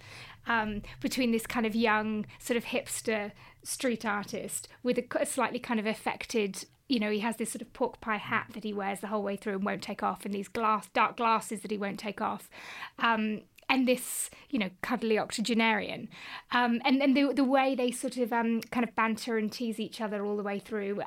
um, 0.48 0.82
between 1.02 1.32
this 1.32 1.46
kind 1.46 1.66
of 1.66 1.76
young 1.76 2.26
sort 2.40 2.56
of 2.56 2.66
hipster 2.66 3.32
street 3.64 4.06
artist 4.06 4.70
with 4.84 4.98
a, 4.98 5.06
a 5.20 5.26
slightly 5.26 5.60
kind 5.60 5.80
of 5.82 5.86
affected 5.86 6.66
you 6.90 7.00
know, 7.00 7.12
he 7.12 7.20
has 7.20 7.38
this 7.38 7.52
sort 7.52 7.62
of 7.62 7.72
pork 7.72 8.02
pie 8.02 8.18
hat 8.18 8.48
that 8.54 8.64
he 8.64 8.74
wears 8.74 9.00
the 9.00 9.08
whole 9.08 9.24
way 9.24 9.38
through 9.38 9.54
and 9.54 9.64
won't 9.64 9.84
take 9.84 10.04
off, 10.04 10.26
and 10.26 10.34
these 10.34 10.50
glass 10.50 10.90
dark 10.90 11.16
glasses 11.16 11.62
that 11.62 11.72
he 11.72 11.78
won't 11.78 12.00
take 12.00 12.20
off. 12.20 12.50
Um, 12.98 13.42
and 13.70 13.88
this, 13.88 14.32
you 14.50 14.58
know, 14.58 14.72
cuddly 14.82 15.20
octogenarian, 15.20 16.10
um, 16.52 16.82
and 16.84 17.00
then 17.00 17.14
the 17.14 17.32
the 17.32 17.44
way 17.44 17.76
they 17.76 17.92
sort 17.92 18.18
of 18.18 18.34
um, 18.34 18.62
kind 18.72 18.84
of 18.84 18.96
banter 18.96 19.38
and 19.38 19.52
tease 19.52 19.80
each 19.80 20.02
other 20.02 20.26
all 20.26 20.36
the 20.36 20.44
way 20.44 20.58
through, 20.58 21.04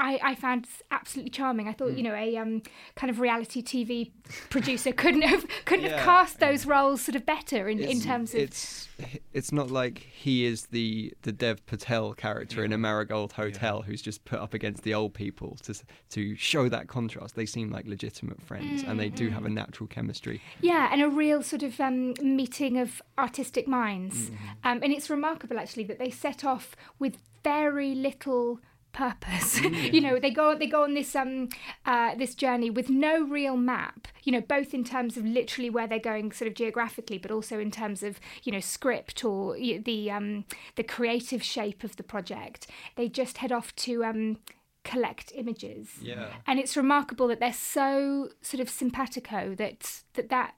I, 0.00 0.18
I 0.22 0.34
found 0.34 0.66
absolutely 0.90 1.30
charming. 1.30 1.68
I 1.68 1.72
thought, 1.72 1.90
mm. 1.90 1.98
you 1.98 2.02
know, 2.02 2.14
a 2.14 2.36
um, 2.38 2.62
kind 2.96 3.10
of 3.10 3.20
reality 3.20 3.62
TV 3.62 4.10
producer 4.48 4.92
couldn't 5.02 5.22
have 5.22 5.44
couldn't 5.66 5.84
yeah. 5.84 5.96
have 5.96 6.04
cast 6.04 6.40
those 6.40 6.64
roles 6.64 7.02
sort 7.02 7.16
of 7.16 7.26
better 7.26 7.68
in, 7.68 7.78
in 7.80 8.00
terms 8.00 8.34
of. 8.34 8.40
It's 8.40 8.88
it's 9.32 9.52
not 9.52 9.70
like 9.70 9.98
he 9.98 10.46
is 10.46 10.66
the 10.66 11.12
the 11.22 11.32
Dev 11.32 11.64
Patel 11.66 12.14
character 12.14 12.60
yeah. 12.60 12.66
in 12.66 12.72
a 12.72 12.78
Marigold 12.78 13.32
Hotel 13.34 13.80
yeah. 13.80 13.86
who's 13.86 14.00
just 14.00 14.24
put 14.24 14.40
up 14.40 14.54
against 14.54 14.82
the 14.82 14.94
old 14.94 15.12
people 15.12 15.56
to 15.64 15.74
to 16.10 16.34
show 16.34 16.68
that 16.68 16.88
contrast. 16.88 17.36
They 17.36 17.46
seem 17.46 17.70
like 17.70 17.86
legitimate 17.86 18.40
friends, 18.40 18.82
mm, 18.82 18.88
and 18.88 18.98
they 18.98 19.10
do 19.10 19.28
have 19.28 19.44
a 19.44 19.48
mm. 19.48 19.54
natural 19.54 19.86
chemistry. 19.86 20.40
Yeah, 20.62 20.88
and 20.90 21.02
a 21.02 21.08
real 21.08 21.42
sort 21.42 21.62
of 21.62 21.78
um, 21.78 22.14
meeting 22.22 22.78
of 22.78 23.02
artistic 23.18 23.68
minds. 23.68 24.30
Mm. 24.30 24.36
Um, 24.64 24.80
and 24.82 24.92
it's 24.92 25.10
remarkable 25.10 25.58
actually 25.58 25.84
that 25.84 25.98
they 25.98 26.10
set 26.10 26.44
off 26.44 26.74
with 26.98 27.18
very 27.42 27.94
little 27.94 28.60
purpose. 28.92 29.60
Mm. 29.70 29.92
you 29.92 30.00
know, 30.00 30.18
they 30.18 30.30
go 30.30 30.54
they 30.56 30.66
go 30.66 30.82
on 30.84 30.94
this 30.94 31.14
um 31.14 31.48
uh, 31.84 32.14
this 32.14 32.34
journey 32.34 32.70
with 32.70 32.88
no 32.88 33.22
real 33.22 33.56
map. 33.56 34.08
You 34.24 34.32
know, 34.32 34.40
both 34.40 34.72
in 34.72 34.84
terms 34.84 35.16
of 35.16 35.24
literally 35.24 35.70
where 35.70 35.86
they're 35.86 35.98
going, 35.98 36.32
sort 36.32 36.48
of 36.48 36.54
geographically, 36.54 37.18
but 37.18 37.30
also 37.30 37.60
in 37.60 37.70
terms 37.70 38.02
of 38.02 38.18
you 38.42 38.52
know 38.52 38.60
script 38.60 39.24
or 39.24 39.54
the 39.56 40.10
um 40.10 40.44
the 40.76 40.82
creative 40.82 41.42
shape 41.42 41.84
of 41.84 41.96
the 41.96 42.02
project. 42.02 42.66
They 42.96 43.08
just 43.08 43.38
head 43.38 43.52
off 43.52 43.74
to 43.76 44.04
um 44.04 44.38
collect 44.82 45.32
images. 45.34 45.96
Yeah. 46.00 46.28
And 46.46 46.58
it's 46.58 46.76
remarkable 46.76 47.28
that 47.28 47.40
they're 47.40 47.52
so 47.52 48.30
sort 48.40 48.60
of 48.60 48.68
simpatico 48.68 49.54
that 49.56 50.02
that 50.14 50.28
that, 50.30 50.54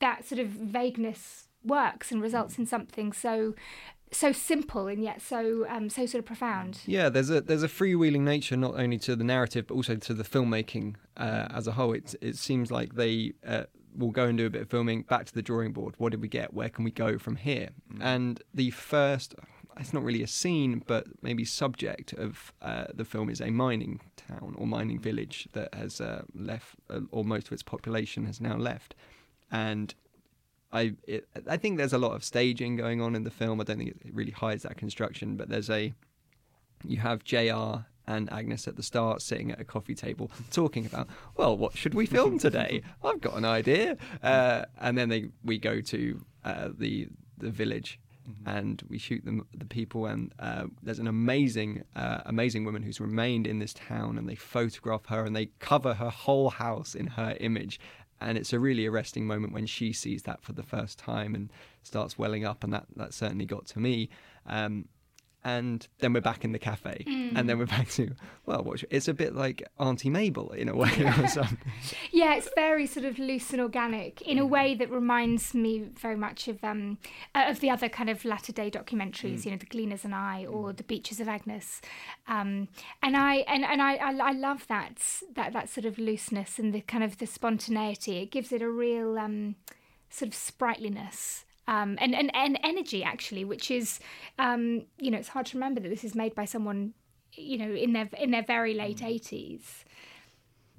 that 0.00 0.24
sort 0.24 0.40
of 0.40 0.48
vagueness 0.48 1.48
works 1.64 2.10
and 2.10 2.22
results 2.22 2.58
in 2.58 2.64
something 2.64 3.12
so 3.12 3.54
so 4.12 4.32
simple 4.32 4.88
and 4.88 5.02
yet 5.02 5.22
so 5.22 5.66
um, 5.68 5.88
so 5.88 6.06
sort 6.06 6.20
of 6.20 6.26
profound. 6.26 6.80
Yeah, 6.86 7.08
there's 7.08 7.30
a 7.30 7.40
there's 7.40 7.62
a 7.62 7.68
freewheeling 7.68 8.22
nature 8.22 8.56
not 8.56 8.74
only 8.78 8.98
to 8.98 9.16
the 9.16 9.24
narrative 9.24 9.66
but 9.68 9.74
also 9.74 9.96
to 9.96 10.14
the 10.14 10.24
filmmaking 10.24 10.96
uh, 11.16 11.48
as 11.50 11.66
a 11.66 11.72
whole. 11.72 11.92
It 11.92 12.14
it 12.20 12.36
seems 12.36 12.70
like 12.70 12.94
they 12.94 13.32
uh, 13.46 13.64
will 13.96 14.10
go 14.10 14.26
and 14.26 14.38
do 14.38 14.46
a 14.46 14.50
bit 14.50 14.62
of 14.62 14.70
filming, 14.70 15.02
back 15.02 15.26
to 15.26 15.34
the 15.34 15.42
drawing 15.42 15.72
board. 15.72 15.94
What 15.98 16.10
did 16.10 16.20
we 16.20 16.28
get? 16.28 16.54
Where 16.54 16.68
can 16.68 16.84
we 16.84 16.90
go 16.90 17.18
from 17.18 17.36
here? 17.36 17.70
And 18.00 18.42
the 18.54 18.70
first, 18.70 19.34
it's 19.78 19.92
not 19.92 20.02
really 20.02 20.22
a 20.22 20.28
scene, 20.28 20.82
but 20.86 21.06
maybe 21.22 21.44
subject 21.44 22.12
of 22.14 22.52
uh, 22.62 22.86
the 22.94 23.04
film 23.04 23.30
is 23.30 23.40
a 23.40 23.50
mining 23.50 24.00
town 24.16 24.54
or 24.56 24.66
mining 24.66 24.98
village 24.98 25.48
that 25.52 25.74
has 25.74 26.00
uh, 26.00 26.22
left, 26.34 26.76
uh, 26.88 27.00
or 27.10 27.24
most 27.24 27.48
of 27.48 27.52
its 27.52 27.62
population 27.62 28.26
has 28.26 28.40
now 28.40 28.56
left, 28.56 28.94
and 29.50 29.94
I 30.72 30.94
it, 31.06 31.26
I 31.48 31.56
think 31.56 31.78
there's 31.78 31.92
a 31.92 31.98
lot 31.98 32.12
of 32.12 32.24
staging 32.24 32.76
going 32.76 33.00
on 33.00 33.14
in 33.14 33.24
the 33.24 33.30
film. 33.30 33.60
I 33.60 33.64
don't 33.64 33.78
think 33.78 33.90
it 33.90 34.14
really 34.14 34.32
hides 34.32 34.62
that 34.62 34.76
construction, 34.76 35.36
but 35.36 35.48
there's 35.48 35.70
a 35.70 35.92
you 36.84 36.98
have 36.98 37.24
JR 37.24 37.86
and 38.06 38.32
Agnes 38.32 38.66
at 38.66 38.76
the 38.76 38.82
start 38.82 39.22
sitting 39.22 39.50
at 39.50 39.60
a 39.60 39.64
coffee 39.64 39.94
table 39.94 40.30
talking 40.50 40.86
about, 40.86 41.08
well, 41.36 41.56
what 41.56 41.76
should 41.76 41.94
we 41.94 42.06
film 42.06 42.38
today? 42.38 42.82
I've 43.04 43.20
got 43.20 43.36
an 43.36 43.44
idea, 43.44 43.96
uh, 44.22 44.64
and 44.80 44.98
then 44.98 45.08
they 45.08 45.26
we 45.44 45.58
go 45.58 45.80
to 45.80 46.24
uh, 46.44 46.68
the 46.76 47.08
the 47.38 47.50
village. 47.50 47.98
And 48.46 48.80
we 48.88 48.98
shoot 48.98 49.24
them, 49.24 49.44
the 49.52 49.64
people, 49.64 50.06
and 50.06 50.32
uh, 50.38 50.66
there's 50.84 51.00
an 51.00 51.08
amazing, 51.08 51.82
uh, 51.96 52.20
amazing 52.26 52.64
woman 52.64 52.80
who's 52.80 53.00
remained 53.00 53.44
in 53.44 53.58
this 53.58 53.74
town, 53.74 54.16
and 54.18 54.28
they 54.28 54.36
photograph 54.36 55.06
her 55.06 55.24
and 55.24 55.34
they 55.34 55.46
cover 55.58 55.94
her 55.94 56.10
whole 56.10 56.50
house 56.50 56.94
in 56.94 57.08
her 57.08 57.36
image, 57.40 57.80
and 58.20 58.36
it's 58.36 58.52
a 58.52 58.58
really 58.58 58.86
arresting 58.86 59.26
moment 59.26 59.52
when 59.52 59.66
she 59.66 59.92
sees 59.92 60.22
that 60.24 60.42
for 60.42 60.52
the 60.52 60.62
first 60.62 60.98
time 60.98 61.34
and 61.34 61.50
starts 61.82 62.18
welling 62.18 62.44
up 62.44 62.62
and 62.62 62.72
that 62.72 62.86
that 62.96 63.14
certainly 63.14 63.46
got 63.46 63.66
to 63.66 63.78
me. 63.78 64.08
Um, 64.46 64.86
and 65.44 65.88
then 66.00 66.12
we're 66.12 66.20
back 66.20 66.44
in 66.44 66.52
the 66.52 66.58
cafe 66.58 67.04
and 67.36 67.48
then 67.48 67.58
we're 67.58 67.66
back 67.66 67.88
to 67.88 68.10
well 68.46 68.62
what 68.62 68.84
it's 68.90 69.08
a 69.08 69.14
bit 69.14 69.34
like 69.34 69.66
auntie 69.78 70.10
mabel 70.10 70.50
in 70.50 70.68
a 70.68 70.76
way 70.76 70.90
or 71.18 71.28
something 71.38 71.58
Yeah, 72.12 72.34
it's 72.34 72.50
very 72.54 72.86
sort 72.86 73.06
of 73.06 73.18
loose 73.18 73.52
and 73.52 73.60
organic 73.60 74.20
in 74.22 74.38
a 74.38 74.44
way 74.46 74.74
that 74.74 74.90
reminds 74.90 75.54
me 75.54 75.78
very 75.78 76.16
much 76.16 76.48
of 76.48 76.62
um 76.64 76.98
uh, 77.34 77.44
of 77.48 77.60
the 77.60 77.70
other 77.70 77.88
kind 77.88 78.10
of 78.10 78.24
latter 78.24 78.52
day 78.52 78.70
documentaries, 78.70 79.44
you 79.44 79.50
know, 79.52 79.56
The 79.56 79.66
Gleaners 79.66 80.04
and 80.04 80.14
I 80.14 80.44
or 80.44 80.72
The 80.72 80.82
Beaches 80.82 81.20
of 81.20 81.28
Agnes. 81.28 81.80
Um, 82.28 82.68
and 83.02 83.16
I 83.16 83.36
and, 83.48 83.64
and 83.64 83.80
I, 83.80 83.94
I 83.96 84.12
I 84.12 84.32
love 84.32 84.66
that 84.68 85.00
that 85.34 85.52
that 85.52 85.68
sort 85.68 85.84
of 85.86 85.98
looseness 85.98 86.58
and 86.58 86.72
the 86.74 86.80
kind 86.82 87.04
of 87.04 87.18
the 87.18 87.26
spontaneity. 87.26 88.18
It 88.18 88.30
gives 88.30 88.52
it 88.52 88.62
a 88.62 88.68
real 88.68 89.18
um 89.18 89.56
sort 90.10 90.28
of 90.28 90.34
sprightliness. 90.34 91.44
Um, 91.70 91.96
and, 92.00 92.16
and, 92.16 92.30
and 92.34 92.58
energy 92.64 93.04
actually, 93.04 93.44
which 93.44 93.70
is, 93.70 94.00
um, 94.40 94.86
you 94.98 95.10
know, 95.10 95.18
it's 95.18 95.28
hard 95.28 95.46
to 95.46 95.56
remember 95.56 95.80
that 95.80 95.88
this 95.88 96.02
is 96.02 96.16
made 96.16 96.34
by 96.34 96.44
someone, 96.44 96.94
you 97.32 97.58
know, 97.58 97.72
in 97.72 97.92
their 97.92 98.08
in 98.18 98.32
their 98.32 98.42
very 98.42 98.74
late 98.74 99.02
eighties. 99.04 99.84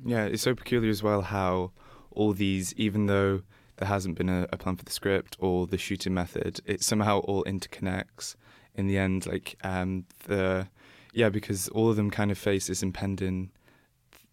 Yeah, 0.05 0.25
it's 0.25 0.43
so 0.43 0.53
peculiar 0.53 0.91
as 0.91 1.01
well 1.01 1.21
how 1.21 1.71
all 2.11 2.33
these, 2.33 2.73
even 2.75 3.05
though 3.05 3.43
there 3.77 3.87
hasn't 3.87 4.17
been 4.17 4.27
a, 4.27 4.47
a 4.51 4.57
plan 4.57 4.75
for 4.75 4.83
the 4.83 4.91
script 4.91 5.37
or 5.39 5.65
the 5.65 5.77
shooting 5.77 6.13
method, 6.13 6.59
it 6.65 6.83
somehow 6.83 7.19
all 7.19 7.45
interconnects 7.45 8.35
in 8.75 8.87
the 8.87 8.97
end. 8.97 9.25
Like 9.25 9.55
um, 9.63 10.05
the, 10.27 10.67
yeah, 11.13 11.29
because 11.29 11.69
all 11.69 11.89
of 11.89 11.95
them 11.95 12.11
kind 12.11 12.31
of 12.31 12.37
face 12.37 12.67
this 12.67 12.83
impending, 12.83 13.51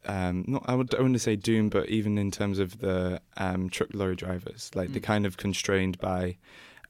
um, 0.09 0.45
not 0.47 0.65
I 0.67 0.75
would 0.75 0.95
I 0.95 1.03
wouldn't 1.03 1.21
say 1.21 1.37
doom, 1.37 1.69
but 1.69 1.89
even 1.89 2.17
in 2.17 2.31
terms 2.31 2.59
of 2.59 2.79
the 2.79 3.21
um, 3.37 3.69
truck 3.69 3.91
lorry 3.93 4.17
drivers, 4.17 4.71
like 4.75 4.93
they're 4.93 5.01
kind 5.01 5.27
of 5.27 5.37
constrained 5.37 5.99
by 5.99 6.39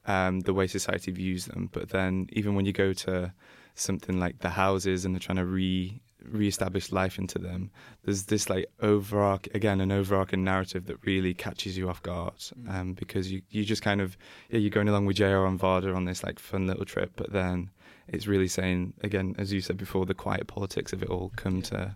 um, 0.07 0.39
the 0.41 0.53
way 0.53 0.67
society 0.67 1.11
views 1.11 1.45
them. 1.45 1.69
But 1.71 1.89
then 1.89 2.29
even 2.31 2.55
when 2.55 2.65
you 2.65 2.71
go 2.71 2.93
to 2.93 3.33
something 3.75 4.19
like 4.19 4.39
the 4.39 4.49
houses 4.49 5.05
and 5.05 5.13
they're 5.13 5.19
trying 5.19 5.37
to 5.37 5.45
re 5.45 6.01
re-establish 6.25 6.91
life 6.91 7.17
into 7.17 7.39
them 7.39 7.71
there's 8.03 8.23
this 8.23 8.49
like 8.49 8.65
overarch 8.81 9.47
again 9.53 9.79
an 9.79 9.89
overarching 9.89 10.43
narrative 10.43 10.85
that 10.85 10.97
really 11.05 11.33
catches 11.33 11.77
you 11.77 11.89
off 11.89 12.03
guard 12.03 12.33
um, 12.67 12.91
because 12.91 13.31
you 13.31 13.41
you 13.49 13.63
just 13.63 13.81
kind 13.81 14.01
of 14.01 14.17
yeah 14.49 14.59
you're 14.59 14.69
going 14.69 14.89
along 14.89 15.05
with 15.05 15.15
JR 15.15 15.45
and 15.45 15.57
Varda 15.57 15.95
on 15.95 16.03
this 16.03 16.21
like 16.21 16.37
fun 16.37 16.67
little 16.67 16.83
trip 16.83 17.13
but 17.15 17.31
then 17.31 17.69
it's 18.09 18.27
really 18.27 18.49
saying 18.49 18.93
again 19.01 19.33
as 19.37 19.53
you 19.53 19.61
said 19.61 19.77
before 19.77 20.05
the 20.05 20.13
quiet 20.13 20.45
politics 20.45 20.91
of 20.91 21.01
it 21.01 21.09
all 21.09 21.31
come 21.37 21.61
to 21.61 21.95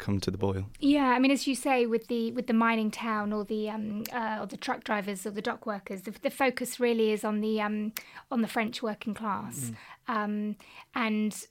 come 0.00 0.18
to 0.20 0.30
the 0.30 0.38
boil 0.38 0.66
Yeah, 0.80 1.10
I 1.10 1.18
mean, 1.18 1.30
as 1.30 1.46
you 1.46 1.54
say, 1.54 1.86
with 1.86 2.08
the 2.08 2.32
with 2.32 2.46
the 2.46 2.52
mining 2.52 2.90
town 2.90 3.32
or 3.32 3.44
the 3.44 3.70
um, 3.70 4.04
uh, 4.12 4.38
or 4.40 4.46
the 4.46 4.56
truck 4.56 4.82
drivers 4.84 5.26
or 5.26 5.30
the 5.30 5.42
dock 5.42 5.66
workers, 5.66 6.02
the, 6.02 6.12
the 6.22 6.30
focus 6.30 6.80
really 6.80 7.12
is 7.12 7.24
on 7.24 7.40
the 7.40 7.60
um, 7.60 7.92
on 8.30 8.42
the 8.42 8.48
French 8.48 8.82
working 8.82 9.14
class, 9.14 9.72
um, 10.08 10.56
and. 10.94 11.46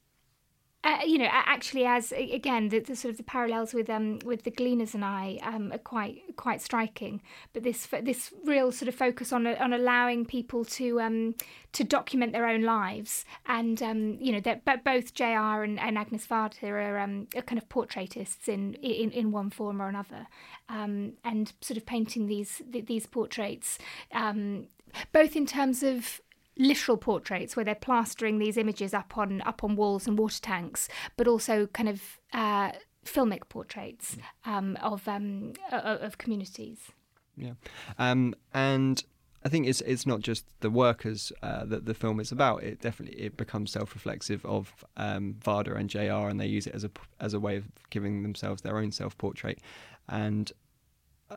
Uh, 0.82 1.00
you 1.06 1.18
know, 1.18 1.28
actually, 1.30 1.86
as 1.86 2.14
again, 2.14 2.70
the, 2.70 2.80
the 2.80 2.96
sort 2.96 3.12
of 3.12 3.18
the 3.18 3.24
parallels 3.24 3.74
with 3.74 3.90
um 3.90 4.18
with 4.24 4.44
the 4.44 4.52
Gleaners 4.52 4.94
and 4.94 5.04
I 5.04 5.38
um 5.44 5.74
are 5.74 5.78
quite 5.78 6.22
quite 6.38 6.62
striking. 6.62 7.22
But 7.52 7.64
this 7.64 7.86
this 8.02 8.32
real 8.46 8.72
sort 8.72 8.88
of 8.88 8.96
focus 8.96 9.34
on 9.34 9.46
on 9.46 9.74
allowing 9.74 10.26
people 10.26 10.64
to 10.66 11.02
um 11.02 11.36
to 11.74 11.84
document 11.84 12.32
their 12.32 12.48
own 12.48 12.62
lives, 12.62 13.26
and 13.46 13.84
um 13.84 14.18
you 14.22 14.32
know 14.32 14.40
that 14.40 14.64
but 14.64 14.86
both 14.86 15.14
JR 15.14 15.64
and, 15.64 15.78
and 15.82 15.98
Agnes 15.98 16.26
Varda 16.26 16.70
are 16.70 16.98
um 17.00 17.28
are 17.36 17.42
kind 17.42 17.62
of 17.62 17.68
portraitists 17.68 18.48
in 18.48 18.76
in 18.76 19.12
in 19.12 19.32
one 19.32 19.50
form 19.50 19.82
or 19.82 19.90
another, 19.90 20.28
um 20.70 21.12
and 21.26 21.52
sort 21.60 21.76
of 21.76 21.86
painting 21.86 22.28
these 22.28 22.62
these 22.70 23.06
portraits, 23.06 23.80
um 24.14 24.68
both 25.12 25.36
in 25.36 25.46
terms 25.46 25.84
of 25.84 26.22
literal 26.60 26.98
portraits 26.98 27.56
where 27.56 27.66
they're 27.66 27.74
plastering 27.74 28.38
these 28.38 28.58
images 28.58 28.94
up 28.94 29.18
on 29.18 29.42
up 29.42 29.64
on 29.64 29.76
walls 29.76 30.08
and 30.08 30.20
water 30.20 30.42
tanks, 30.42 30.88
but 31.18 31.28
also 31.28 31.66
kind 31.68 31.90
of 31.90 32.20
uh, 32.34 32.72
filmic 33.06 33.50
portraits 33.50 34.18
um, 34.46 34.78
of 34.82 35.08
um, 35.08 35.54
of 35.72 36.20
communities. 36.20 36.92
Yeah, 37.36 37.54
um, 37.98 38.36
and 38.54 39.04
I 39.44 39.50
think 39.50 39.68
it's 39.68 39.82
it's 39.82 40.06
not 40.06 40.20
just 40.20 40.46
the 40.60 40.70
workers 40.70 41.32
uh, 41.42 41.66
that 41.66 41.86
the 41.86 41.94
film 41.94 42.20
is 42.20 42.32
about. 42.32 42.64
It 42.64 42.82
definitely 42.82 43.20
it 43.20 43.38
becomes 43.38 43.72
self-reflexive 43.72 44.46
of 44.46 44.86
um, 44.98 45.36
Varda 45.40 45.78
and 45.78 45.90
JR 45.90 46.30
and 46.30 46.40
they 46.40 46.48
use 46.48 46.68
it 46.68 46.76
as 46.76 46.84
a 46.84 46.92
as 47.20 47.34
a 47.34 47.40
way 47.40 47.56
of 47.56 47.66
giving 47.90 48.22
themselves 48.22 48.62
their 48.62 48.78
own 48.78 48.92
self-portrait, 48.92 49.60
and 50.10 50.52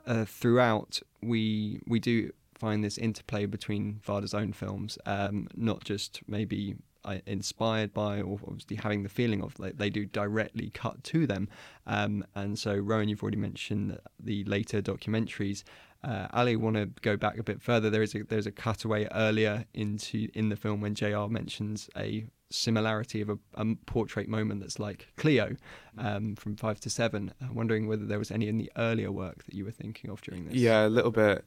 uh, 0.06 0.24
throughout 0.24 1.00
we 1.22 1.80
we 1.86 2.00
do 2.00 2.32
find 2.62 2.84
this 2.84 2.96
interplay 2.96 3.44
between 3.44 4.00
Varda's 4.06 4.34
own 4.34 4.52
films, 4.52 4.96
um, 5.04 5.48
not 5.56 5.82
just 5.82 6.20
maybe 6.28 6.76
uh, 7.04 7.18
inspired 7.26 7.92
by 7.92 8.20
or 8.20 8.38
obviously 8.46 8.76
having 8.76 9.02
the 9.02 9.08
feeling 9.08 9.42
of 9.42 9.58
like 9.58 9.76
they 9.78 9.90
do 9.90 10.06
directly 10.06 10.70
cut 10.70 11.02
to 11.02 11.26
them. 11.26 11.48
Um, 11.88 12.24
and 12.36 12.56
so 12.56 12.76
Rowan 12.76 13.08
you've 13.08 13.20
already 13.20 13.38
mentioned 13.38 13.98
the 14.20 14.44
later 14.44 14.80
documentaries. 14.80 15.64
Uh, 16.04 16.28
Ali 16.32 16.54
want 16.54 16.76
to 16.76 16.86
go 17.00 17.16
back 17.16 17.36
a 17.36 17.42
bit 17.42 17.60
further? 17.60 17.90
There 17.90 18.02
is 18.02 18.14
a 18.14 18.22
there's 18.22 18.46
a 18.46 18.52
cutaway 18.52 19.08
earlier 19.12 19.64
into 19.74 20.28
in 20.34 20.48
the 20.48 20.56
film 20.56 20.80
when 20.80 20.94
JR 20.94 21.26
mentions 21.28 21.90
a 21.96 22.26
similarity 22.50 23.22
of 23.22 23.30
a, 23.30 23.38
a 23.54 23.64
portrait 23.86 24.28
moment 24.28 24.60
that's 24.60 24.78
like 24.78 25.08
Cleo 25.16 25.56
um, 25.98 26.36
from 26.36 26.54
5 26.54 26.80
to 26.80 26.90
7 26.90 27.32
I'm 27.40 27.54
wondering 27.54 27.88
whether 27.88 28.04
there 28.04 28.18
was 28.18 28.30
any 28.30 28.46
in 28.46 28.58
the 28.58 28.70
earlier 28.76 29.10
work 29.10 29.44
that 29.44 29.54
you 29.54 29.64
were 29.64 29.70
thinking 29.70 30.10
of 30.10 30.20
during 30.20 30.44
this. 30.44 30.54
Yeah 30.54 30.86
a 30.86 30.88
little 30.88 31.10
bit 31.10 31.46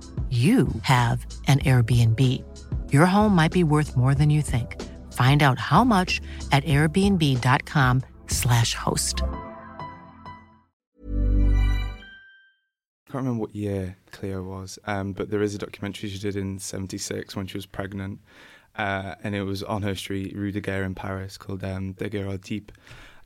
you 0.31 0.69
have 0.83 1.25
an 1.47 1.59
Airbnb. 1.59 2.41
Your 2.93 3.05
home 3.05 3.35
might 3.35 3.51
be 3.51 3.65
worth 3.65 3.97
more 3.97 4.15
than 4.15 4.29
you 4.29 4.41
think. 4.41 4.81
Find 5.11 5.43
out 5.43 5.59
how 5.59 5.83
much 5.83 6.21
at 6.53 6.63
airbnb.com/slash 6.63 8.75
host. 8.75 9.23
I 13.11 13.11
can't 13.11 13.25
remember 13.25 13.41
what 13.41 13.53
year 13.53 13.97
Cleo 14.11 14.41
was, 14.41 14.79
um, 14.85 15.11
but 15.11 15.29
there 15.29 15.41
is 15.41 15.53
a 15.53 15.57
documentary 15.57 16.09
she 16.09 16.17
did 16.17 16.37
in 16.37 16.59
'76 16.59 17.35
when 17.35 17.45
she 17.45 17.57
was 17.57 17.65
pregnant, 17.65 18.21
uh, 18.77 19.15
and 19.21 19.35
it 19.35 19.43
was 19.43 19.63
on 19.63 19.81
her 19.81 19.95
street, 19.95 20.33
Rue 20.33 20.53
Daguerre 20.53 20.85
in 20.85 20.95
Paris, 20.95 21.37
called 21.37 21.61
um, 21.65 21.93
Daguerreotype. 21.93 22.71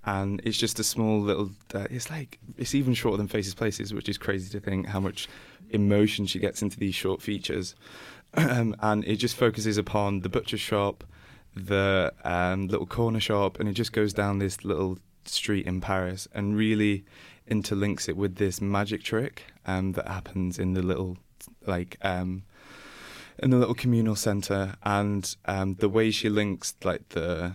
And 0.05 0.41
it's 0.43 0.57
just 0.57 0.79
a 0.79 0.83
small 0.83 1.19
little. 1.19 1.49
Uh, 1.73 1.87
it's 1.89 2.09
like 2.09 2.39
it's 2.57 2.75
even 2.75 2.93
shorter 2.93 3.17
than 3.17 3.27
Faces 3.27 3.55
Places, 3.55 3.93
which 3.93 4.07
is 4.07 4.17
crazy 4.17 4.49
to 4.51 4.59
think 4.59 4.87
how 4.87 4.99
much 4.99 5.27
emotion 5.71 6.25
she 6.25 6.39
gets 6.39 6.61
into 6.61 6.77
these 6.77 6.95
short 6.95 7.21
features. 7.21 7.75
um, 8.35 8.75
and 8.81 9.03
it 9.05 9.17
just 9.17 9.35
focuses 9.35 9.77
upon 9.77 10.21
the 10.21 10.29
butcher 10.29 10.57
shop, 10.57 11.03
the 11.55 12.13
um, 12.23 12.67
little 12.67 12.85
corner 12.85 13.19
shop, 13.19 13.59
and 13.59 13.67
it 13.67 13.73
just 13.73 13.93
goes 13.93 14.13
down 14.13 14.39
this 14.39 14.63
little 14.63 14.99
street 15.25 15.65
in 15.65 15.81
Paris 15.81 16.27
and 16.33 16.55
really 16.55 17.03
interlinks 17.49 18.09
it 18.09 18.17
with 18.17 18.35
this 18.35 18.61
magic 18.61 19.03
trick 19.03 19.43
um, 19.65 19.93
that 19.93 20.07
happens 20.07 20.59
in 20.59 20.73
the 20.73 20.81
little 20.81 21.17
like 21.65 21.97
um, 22.01 22.43
in 23.39 23.49
the 23.49 23.57
little 23.57 23.75
communal 23.75 24.15
center 24.15 24.75
and 24.83 25.35
um, 25.45 25.75
the 25.75 25.89
way 25.89 26.09
she 26.11 26.29
links 26.29 26.75
like 26.83 27.09
the 27.09 27.53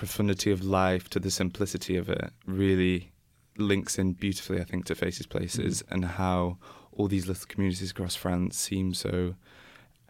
profundity 0.00 0.50
of 0.50 0.64
life 0.64 1.10
to 1.10 1.20
the 1.20 1.30
simplicity 1.30 1.94
of 1.94 2.08
it 2.08 2.32
really 2.46 3.12
links 3.58 3.98
in 3.98 4.14
beautifully 4.14 4.58
I 4.58 4.64
think 4.64 4.86
to 4.86 4.94
Faces 4.94 5.26
Places 5.26 5.84
and 5.90 6.02
how 6.06 6.56
all 6.90 7.06
these 7.06 7.28
little 7.28 7.44
communities 7.46 7.90
across 7.90 8.14
France 8.16 8.56
seem 8.56 8.94
so 8.94 9.34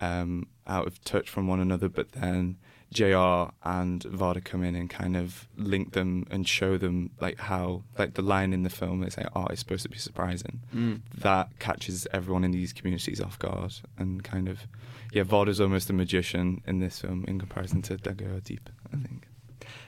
um, 0.01 0.47
out 0.65 0.87
of 0.87 1.03
touch 1.03 1.29
from 1.29 1.49
one 1.49 1.59
another 1.59 1.89
but 1.89 2.13
then 2.13 2.57
JR 2.93 3.51
and 3.65 4.01
Varda 4.05 4.45
come 4.45 4.63
in 4.63 4.77
and 4.77 4.89
kind 4.89 5.17
of 5.17 5.49
link 5.57 5.93
them 5.93 6.25
and 6.31 6.47
show 6.47 6.79
them 6.79 7.11
like 7.21 7.39
how 7.41 7.83
like 7.99 8.15
the 8.15 8.23
line 8.23 8.53
in 8.53 8.63
the 8.63 8.71
film 8.71 9.03
is 9.03 9.17
like 9.17 9.27
oh 9.35 9.47
it's 9.47 9.59
supposed 9.59 9.83
to 9.83 9.89
be 9.89 9.99
surprising. 9.99 10.61
Mm. 10.73 11.01
that 11.19 11.49
catches 11.59 12.07
everyone 12.13 12.45
in 12.45 12.53
these 12.53 12.73
communities 12.73 13.21
off 13.21 13.41
guard 13.41 13.75
and 13.99 14.23
kind 14.23 14.49
of 14.49 14.69
yeah 15.13 15.25
Varda's 15.25 15.61
almost 15.61 15.91
a 15.91 15.93
magician 15.93 16.63
in 16.65 16.79
this 16.79 17.01
film 17.01 17.25
in 17.27 17.41
comparison 17.41 17.83
to 17.83 17.97
Daguerreotype 17.97 18.69
I 18.95 18.99
think 18.99 19.27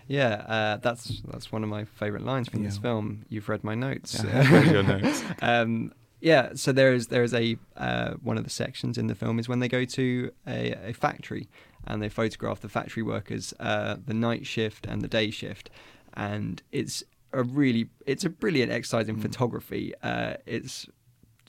Yeah, 0.08 0.34
uh, 0.46 0.76
that's 0.78 1.22
that's 1.28 1.52
one 1.52 1.62
of 1.62 1.68
my 1.68 1.84
favourite 1.84 2.24
lines 2.24 2.48
from 2.48 2.64
this 2.64 2.78
film. 2.78 3.24
You've 3.28 3.48
read 3.48 3.64
my 3.64 3.74
notes. 3.74 4.22
Yeah, 4.24 4.52
read 4.52 4.72
your 4.72 4.82
notes. 4.82 5.22
um, 5.42 5.92
yeah, 6.20 6.50
so 6.54 6.72
there 6.72 6.92
is 6.94 7.08
there 7.08 7.22
is 7.22 7.34
a 7.34 7.56
uh, 7.76 8.14
one 8.22 8.38
of 8.38 8.44
the 8.44 8.50
sections 8.50 8.96
in 8.98 9.08
the 9.08 9.14
film 9.14 9.38
is 9.38 9.48
when 9.48 9.58
they 9.58 9.68
go 9.68 9.84
to 9.84 10.30
a, 10.46 10.90
a 10.90 10.92
factory 10.92 11.48
and 11.86 12.00
they 12.00 12.08
photograph 12.08 12.60
the 12.60 12.68
factory 12.68 13.02
workers, 13.02 13.52
uh, 13.58 13.96
the 14.06 14.14
night 14.14 14.46
shift 14.46 14.86
and 14.86 15.02
the 15.02 15.08
day 15.08 15.30
shift, 15.30 15.68
and 16.14 16.62
it's 16.70 17.02
a 17.32 17.42
really 17.42 17.88
it's 18.06 18.24
a 18.24 18.30
brilliant 18.30 18.70
exercise 18.70 19.08
in 19.08 19.16
photography. 19.20 19.94
Uh, 20.02 20.34
it's 20.46 20.86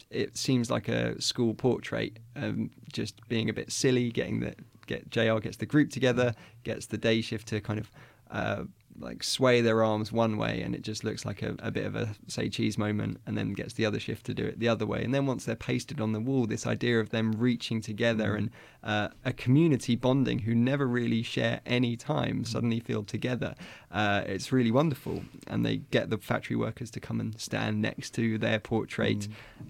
it 0.10 0.38
seems 0.38 0.70
like 0.70 0.88
a 0.88 1.20
school 1.22 1.54
portrait, 1.54 2.20
um, 2.36 2.70
just 2.92 3.28
being 3.28 3.50
a 3.50 3.54
bit 3.54 3.72
silly, 3.72 4.12
getting 4.12 4.40
the 4.40 4.56
get 4.86 5.10
JR 5.10 5.38
gets 5.40 5.58
the 5.58 5.66
group 5.66 5.90
together, 5.90 6.34
gets 6.64 6.88
the 6.88 6.98
day 6.98 7.22
shift 7.22 7.48
to 7.50 7.62
kind 7.62 7.80
of 7.80 7.92
uh, 8.34 8.64
like 9.00 9.24
sway 9.24 9.60
their 9.62 9.84
arms 9.84 10.12
one 10.12 10.38
way, 10.38 10.62
and 10.62 10.76
it 10.76 10.84
just 10.84 11.04
looks 11.04 11.26
like 11.26 11.42
a, 11.42 11.56
a 11.60 11.72
bit 11.72 11.86
of 11.86 11.96
a 11.96 12.14
say 12.28 12.48
cheese 12.48 12.78
moment, 12.78 13.20
and 13.26 13.38
then 13.38 13.54
gets 13.54 13.74
the 13.74 13.86
other 13.86 14.00
shift 14.00 14.26
to 14.26 14.34
do 14.34 14.46
it 14.46 14.60
the 14.60 14.68
other 14.68 14.86
way, 14.86 15.04
and 15.04 15.14
then 15.14 15.26
once 15.26 15.46
they're 15.46 15.56
pasted 15.56 16.00
on 16.00 16.12
the 16.14 16.20
wall, 16.20 16.46
this 16.46 16.68
idea 16.68 17.00
of 17.00 17.10
them 17.10 17.32
reaching 17.34 17.82
together 17.82 18.36
and 18.36 18.52
uh, 18.84 19.08
a 19.26 19.34
community 19.34 19.96
bonding 19.96 20.40
who 20.40 20.54
never 20.54 20.86
really 20.88 21.24
share 21.24 21.62
any 21.66 21.96
time 21.96 22.46
suddenly 22.46 22.80
feel 22.80 23.04
together. 23.04 23.56
Uh, 23.92 24.22
it's 24.26 24.52
really 24.52 24.72
wonderful, 24.72 25.24
and 25.48 25.66
they 25.66 25.78
get 25.78 26.10
the 26.10 26.18
factory 26.18 26.56
workers 26.56 26.92
to 26.92 27.00
come 27.00 27.20
and 27.20 27.40
stand 27.40 27.82
next 27.82 28.12
to 28.12 28.38
their 28.38 28.60
portrait, 28.60 29.28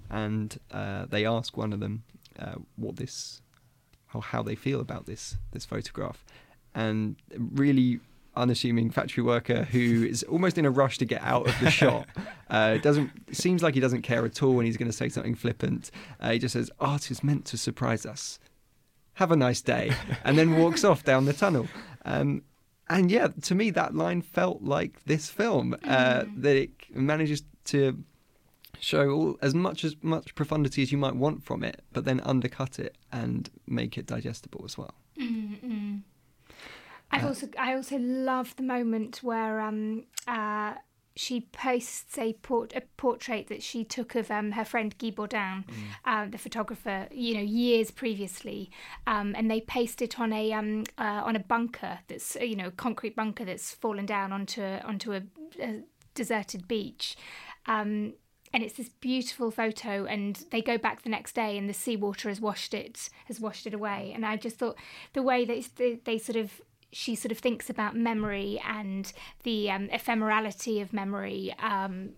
and 0.09 0.59
uh, 0.71 1.05
they 1.05 1.25
ask 1.25 1.55
one 1.55 1.71
of 1.71 1.79
them 1.79 2.03
uh, 2.39 2.55
what 2.75 2.97
this, 2.97 3.41
or 4.13 4.21
how 4.21 4.43
they 4.43 4.55
feel 4.55 4.81
about 4.81 5.05
this 5.05 5.37
this 5.53 5.65
photograph, 5.65 6.25
and 6.75 7.15
really 7.37 8.01
unassuming 8.35 8.89
factory 8.89 9.23
worker 9.23 9.63
who 9.65 10.03
is 10.03 10.23
almost 10.23 10.57
in 10.57 10.65
a 10.65 10.71
rush 10.71 10.97
to 10.97 11.05
get 11.05 11.21
out 11.21 11.47
of 11.47 11.59
the 11.59 11.69
shop. 11.79 12.07
Uh, 12.49 12.77
doesn't 12.77 13.11
seems 13.35 13.63
like 13.63 13.73
he 13.73 13.79
doesn't 13.79 14.01
care 14.01 14.25
at 14.25 14.41
all 14.43 14.53
when 14.53 14.65
he's 14.65 14.77
going 14.77 14.89
to 14.89 14.97
say 14.97 15.09
something 15.09 15.35
flippant. 15.35 15.91
Uh, 16.19 16.31
he 16.31 16.39
just 16.39 16.53
says, 16.53 16.69
"Art 16.79 17.11
is 17.11 17.23
meant 17.23 17.45
to 17.45 17.57
surprise 17.57 18.05
us. 18.05 18.39
Have 19.15 19.31
a 19.31 19.35
nice 19.35 19.61
day," 19.61 19.91
and 20.23 20.37
then 20.37 20.57
walks 20.57 20.83
off 20.83 21.03
down 21.03 21.25
the 21.25 21.33
tunnel. 21.33 21.67
Um, 22.05 22.43
and 22.89 23.09
yeah, 23.09 23.29
to 23.43 23.55
me, 23.55 23.69
that 23.71 23.95
line 23.95 24.21
felt 24.21 24.61
like 24.61 25.03
this 25.05 25.29
film. 25.29 25.75
Uh, 25.83 26.25
that 26.37 26.55
it 26.55 26.71
manages 26.93 27.43
to 27.65 28.03
show 28.79 29.09
all, 29.09 29.37
as 29.41 29.55
much 29.55 29.83
as 29.83 29.95
much 30.01 30.35
profundity 30.35 30.81
as 30.81 30.91
you 30.91 30.97
might 30.97 31.15
want 31.15 31.43
from 31.43 31.63
it, 31.63 31.81
but 31.93 32.05
then 32.05 32.19
undercut 32.21 32.79
it 32.79 32.97
and 33.11 33.49
make 33.65 33.97
it 33.97 34.05
digestible 34.05 34.61
as 34.65 34.77
well. 34.77 34.93
Mm-mm. 35.17 36.01
I've 37.13 37.25
also 37.25 37.47
I 37.59 37.75
also 37.75 37.97
love 37.97 38.55
the 38.55 38.63
moment 38.63 39.21
where 39.23 39.61
um 39.61 40.05
uh 40.27 40.73
she 41.15 41.41
posts 41.41 42.17
a 42.17 42.33
port 42.33 42.73
a 42.75 42.81
portrait 42.97 43.47
that 43.47 43.61
she 43.61 43.83
took 43.83 44.15
of 44.15 44.31
um, 44.31 44.51
her 44.53 44.65
friend 44.65 44.97
Guy 44.97 45.11
Bourdin, 45.11 45.63
uh, 46.05 46.27
the 46.27 46.37
photographer, 46.37 47.07
you 47.11 47.35
know, 47.35 47.41
years 47.41 47.91
previously, 47.91 48.71
um, 49.05 49.35
and 49.37 49.49
they 49.49 49.61
paste 49.61 50.01
it 50.01 50.19
on 50.19 50.33
a 50.33 50.51
um, 50.53 50.83
uh, 50.97 51.21
on 51.23 51.35
a 51.35 51.39
bunker 51.39 51.99
that's 52.07 52.35
uh, 52.35 52.43
you 52.43 52.55
know 52.55 52.71
concrete 52.71 53.15
bunker 53.15 53.45
that's 53.45 53.71
fallen 53.71 54.05
down 54.05 54.31
onto 54.31 54.61
onto 54.61 55.13
a, 55.13 55.21
a 55.61 55.81
deserted 56.15 56.67
beach. 56.67 57.15
Um, 57.65 58.13
and 58.55 58.61
it's 58.61 58.75
this 58.75 58.89
beautiful 58.89 59.49
photo 59.49 60.05
and 60.05 60.45
they 60.51 60.61
go 60.61 60.77
back 60.77 61.01
the 61.01 61.09
next 61.09 61.33
day 61.33 61.57
and 61.57 61.67
the 61.67 61.73
seawater 61.73 62.29
has 62.29 62.39
washed 62.39 62.75
it 62.75 63.09
has 63.25 63.39
washed 63.39 63.65
it 63.65 63.73
away. 63.73 64.11
And 64.13 64.23
i 64.23 64.35
just 64.35 64.57
thought 64.57 64.77
the 65.13 65.23
way 65.23 65.43
that 65.43 65.69
they, 65.77 65.99
they 66.05 66.19
sort 66.19 66.35
of 66.35 66.61
she 66.93 67.15
sort 67.15 67.31
of 67.31 67.39
thinks 67.39 67.69
about 67.69 67.95
memory 67.95 68.61
and 68.67 69.11
the 69.43 69.69
um, 69.69 69.87
ephemerality 69.89 70.81
of 70.81 70.93
memory 70.93 71.53
um, 71.59 72.13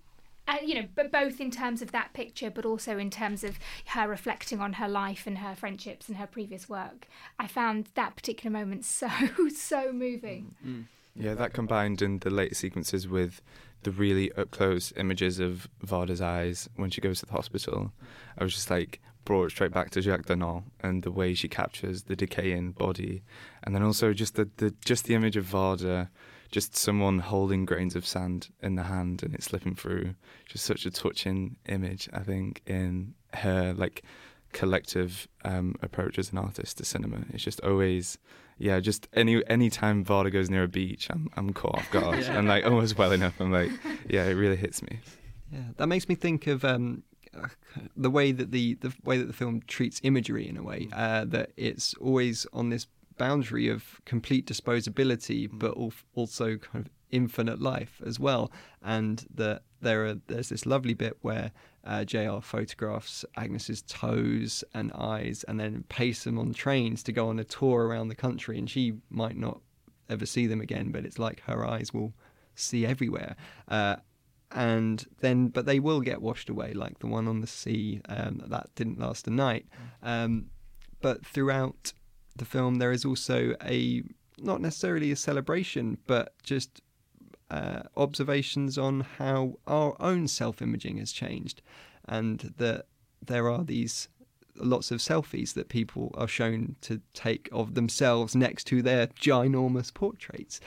uh, 0.47 0.57
you 0.63 0.75
know, 0.75 0.87
but 0.93 1.11
both 1.11 1.41
in 1.41 1.49
terms 1.49 1.81
of 1.81 1.91
that 1.91 2.13
picture, 2.13 2.51
but 2.51 2.65
also 2.65 2.97
in 2.97 3.09
terms 3.09 3.43
of 3.43 3.57
her 3.87 4.07
reflecting 4.07 4.59
on 4.59 4.73
her 4.73 4.87
life 4.87 5.25
and 5.25 5.39
her 5.39 5.55
friendships 5.55 6.07
and 6.07 6.17
her 6.17 6.27
previous 6.27 6.69
work. 6.69 7.07
I 7.39 7.47
found 7.47 7.89
that 7.95 8.15
particular 8.15 8.51
moment 8.51 8.85
so, 8.85 9.09
so 9.53 9.91
moving. 9.91 10.55
Yeah, 11.15 11.33
that 11.33 11.53
combined 11.53 12.01
in 12.01 12.19
the 12.19 12.29
later 12.29 12.55
sequences 12.55 13.07
with 13.07 13.41
the 13.83 13.91
really 13.91 14.31
up 14.33 14.51
close 14.51 14.91
images 14.97 15.39
of 15.39 15.67
Varda's 15.85 16.21
eyes 16.21 16.69
when 16.75 16.89
she 16.89 17.01
goes 17.01 17.21
to 17.21 17.25
the 17.25 17.31
hospital. 17.31 17.91
I 18.37 18.43
was 18.43 18.53
just 18.53 18.69
like 18.69 18.99
brought 19.25 19.51
straight 19.51 19.71
back 19.71 19.89
to 19.91 20.01
Jacquot 20.01 20.27
de 20.27 20.35
Nantes 20.35 20.69
and 20.81 21.03
the 21.03 21.11
way 21.11 21.33
she 21.33 21.47
captures 21.47 22.03
the 22.03 22.15
decaying 22.15 22.71
body, 22.71 23.23
and 23.63 23.75
then 23.75 23.83
also 23.83 24.13
just 24.13 24.35
the, 24.35 24.49
the 24.57 24.73
just 24.85 25.05
the 25.05 25.15
image 25.15 25.35
of 25.35 25.45
Varda, 25.45 26.09
just 26.51 26.75
someone 26.75 27.19
holding 27.19 27.65
grains 27.65 27.95
of 27.95 28.05
sand 28.05 28.49
in 28.61 28.75
the 28.75 28.83
hand 28.83 29.23
and 29.23 29.33
it 29.35 29.43
slipping 29.43 29.75
through. 29.75 30.15
Just 30.47 30.65
such 30.65 30.85
a 30.85 30.91
touching 30.91 31.57
image, 31.67 32.07
I 32.13 32.19
think, 32.19 32.61
in 32.65 33.15
her 33.33 33.73
like 33.75 34.03
collective 34.53 35.27
um, 35.43 35.75
approach 35.81 36.17
as 36.17 36.31
an 36.31 36.37
artist 36.37 36.77
to 36.77 36.85
cinema. 36.85 37.25
It's 37.33 37.43
just 37.43 37.59
always 37.61 38.17
yeah, 38.57 38.79
just 38.79 39.07
any 39.13 39.43
any 39.47 39.69
time 39.69 40.05
Varda 40.05 40.31
goes 40.31 40.49
near 40.49 40.63
a 40.63 40.67
beach, 40.67 41.07
I'm 41.09 41.29
I'm 41.35 41.51
caught 41.53 41.75
off 41.75 41.91
guard. 41.91 42.19
Yeah. 42.25 42.37
I'm 42.37 42.47
like 42.47 42.65
almost 42.65 42.97
well 42.97 43.11
enough. 43.11 43.39
I'm 43.39 43.51
like, 43.51 43.71
yeah, 44.07 44.23
it 44.25 44.33
really 44.33 44.55
hits 44.55 44.81
me. 44.81 44.99
Yeah, 45.51 45.59
that 45.77 45.87
makes 45.87 46.07
me 46.07 46.15
think 46.15 46.47
of 46.47 46.63
um, 46.63 47.03
the 47.97 48.09
way 48.09 48.31
that 48.31 48.51
the 48.51 48.75
the 48.75 48.93
way 49.03 49.17
that 49.17 49.25
the 49.25 49.33
film 49.33 49.61
treats 49.67 49.99
imagery 50.03 50.47
in 50.47 50.57
a 50.57 50.63
way 50.63 50.87
uh, 50.93 51.25
that 51.25 51.51
it's 51.57 51.93
always 51.95 52.45
on 52.53 52.69
this 52.69 52.87
boundary 53.17 53.67
of 53.69 54.01
complete 54.05 54.45
disposability, 54.45 55.49
but 55.51 55.75
also 56.15 56.57
kind 56.57 56.85
of 56.85 56.91
infinite 57.11 57.61
life 57.61 58.01
as 58.05 58.19
well, 58.19 58.51
and 58.83 59.25
that 59.33 59.61
there 59.81 60.05
are 60.05 60.15
there's 60.27 60.49
this 60.49 60.65
lovely 60.65 60.93
bit 60.93 61.17
where 61.21 61.51
uh, 61.83 62.03
JR 62.03 62.39
photographs 62.41 63.23
Agnes's 63.37 63.81
toes 63.83 64.63
and 64.73 64.91
eyes, 64.93 65.45
and 65.47 65.59
then 65.59 65.83
pastes 65.89 66.23
them 66.23 66.39
on 66.39 66.53
trains 66.53 67.03
to 67.03 67.11
go 67.11 67.29
on 67.29 67.39
a 67.39 67.43
tour 67.43 67.87
around 67.87 68.09
the 68.09 68.15
country, 68.15 68.57
and 68.57 68.69
she 68.69 68.93
might 69.09 69.37
not 69.37 69.61
ever 70.09 70.25
see 70.25 70.47
them 70.47 70.61
again, 70.61 70.91
but 70.91 71.05
it's 71.05 71.19
like 71.19 71.41
her 71.41 71.65
eyes 71.65 71.93
will 71.93 72.13
see 72.55 72.85
everywhere. 72.85 73.35
Uh, 73.67 73.97
and 74.55 75.05
then, 75.19 75.49
but 75.49 75.65
they 75.65 75.81
will 75.81 75.99
get 75.99 76.21
washed 76.21 76.49
away, 76.49 76.73
like 76.73 76.99
the 76.99 77.07
one 77.07 77.27
on 77.27 77.41
the 77.41 77.47
sea 77.47 77.99
um, 78.07 78.41
that 78.47 78.73
didn't 78.75 78.97
last 78.97 79.27
a 79.27 79.31
night. 79.31 79.65
Um, 80.01 80.45
but 81.01 81.25
throughout 81.25 81.91
the 82.37 82.45
film, 82.45 82.75
there 82.75 82.93
is 82.93 83.03
also 83.03 83.55
a 83.61 84.01
not 84.37 84.61
necessarily 84.61 85.11
a 85.11 85.15
celebration, 85.17 85.97
but 86.07 86.33
just 86.41 86.81
uh, 87.51 87.83
observations 87.97 88.77
on 88.77 89.01
how 89.01 89.59
our 89.67 89.95
own 89.99 90.27
self 90.27 90.61
imaging 90.61 90.97
has 90.97 91.11
changed, 91.11 91.61
and 92.07 92.53
that 92.57 92.85
there 93.21 93.49
are 93.49 93.65
these 93.65 94.07
lots 94.55 94.89
of 94.89 94.99
selfies 94.99 95.53
that 95.53 95.67
people 95.67 96.13
are 96.17 96.29
shown 96.29 96.77
to 96.79 97.01
take 97.13 97.49
of 97.51 97.73
themselves 97.73 98.37
next 98.37 98.63
to 98.67 98.81
their 98.81 99.07
ginormous 99.07 99.93
portraits. 99.93 100.61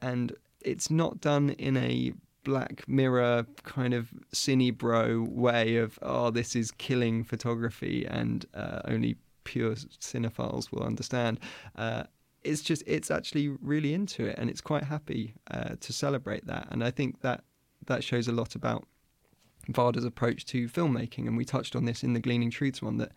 And 0.00 0.36
it's 0.60 0.88
not 0.88 1.20
done 1.20 1.50
in 1.50 1.76
a 1.76 2.12
black 2.44 2.86
mirror 2.88 3.46
kind 3.64 3.94
of 3.94 4.10
cine 4.32 4.76
bro 4.76 5.26
way 5.28 5.76
of, 5.76 5.98
oh, 6.02 6.30
this 6.30 6.54
is 6.54 6.70
killing 6.70 7.24
photography 7.24 8.06
and 8.06 8.46
uh, 8.54 8.80
only 8.86 9.16
pure 9.44 9.74
cinephiles 9.74 10.70
will 10.70 10.82
understand. 10.82 11.40
Uh, 11.76 12.04
it's 12.44 12.60
just 12.60 12.82
it's 12.86 13.10
actually 13.10 13.48
really 13.48 13.94
into 13.94 14.26
it 14.26 14.38
and 14.38 14.50
it's 14.50 14.60
quite 14.60 14.84
happy 14.84 15.34
uh, 15.50 15.74
to 15.80 15.92
celebrate 15.92 16.46
that 16.46 16.68
and 16.70 16.84
i 16.84 16.90
think 16.90 17.22
that 17.22 17.42
that 17.86 18.04
shows 18.04 18.28
a 18.28 18.32
lot 18.32 18.54
about 18.54 18.86
varda's 19.70 20.04
approach 20.04 20.44
to 20.44 20.68
filmmaking 20.68 21.26
and 21.26 21.36
we 21.36 21.44
touched 21.44 21.74
on 21.74 21.86
this 21.86 22.04
in 22.04 22.12
the 22.12 22.20
gleaning 22.20 22.50
truths 22.50 22.82
one 22.82 22.98
that 22.98 23.12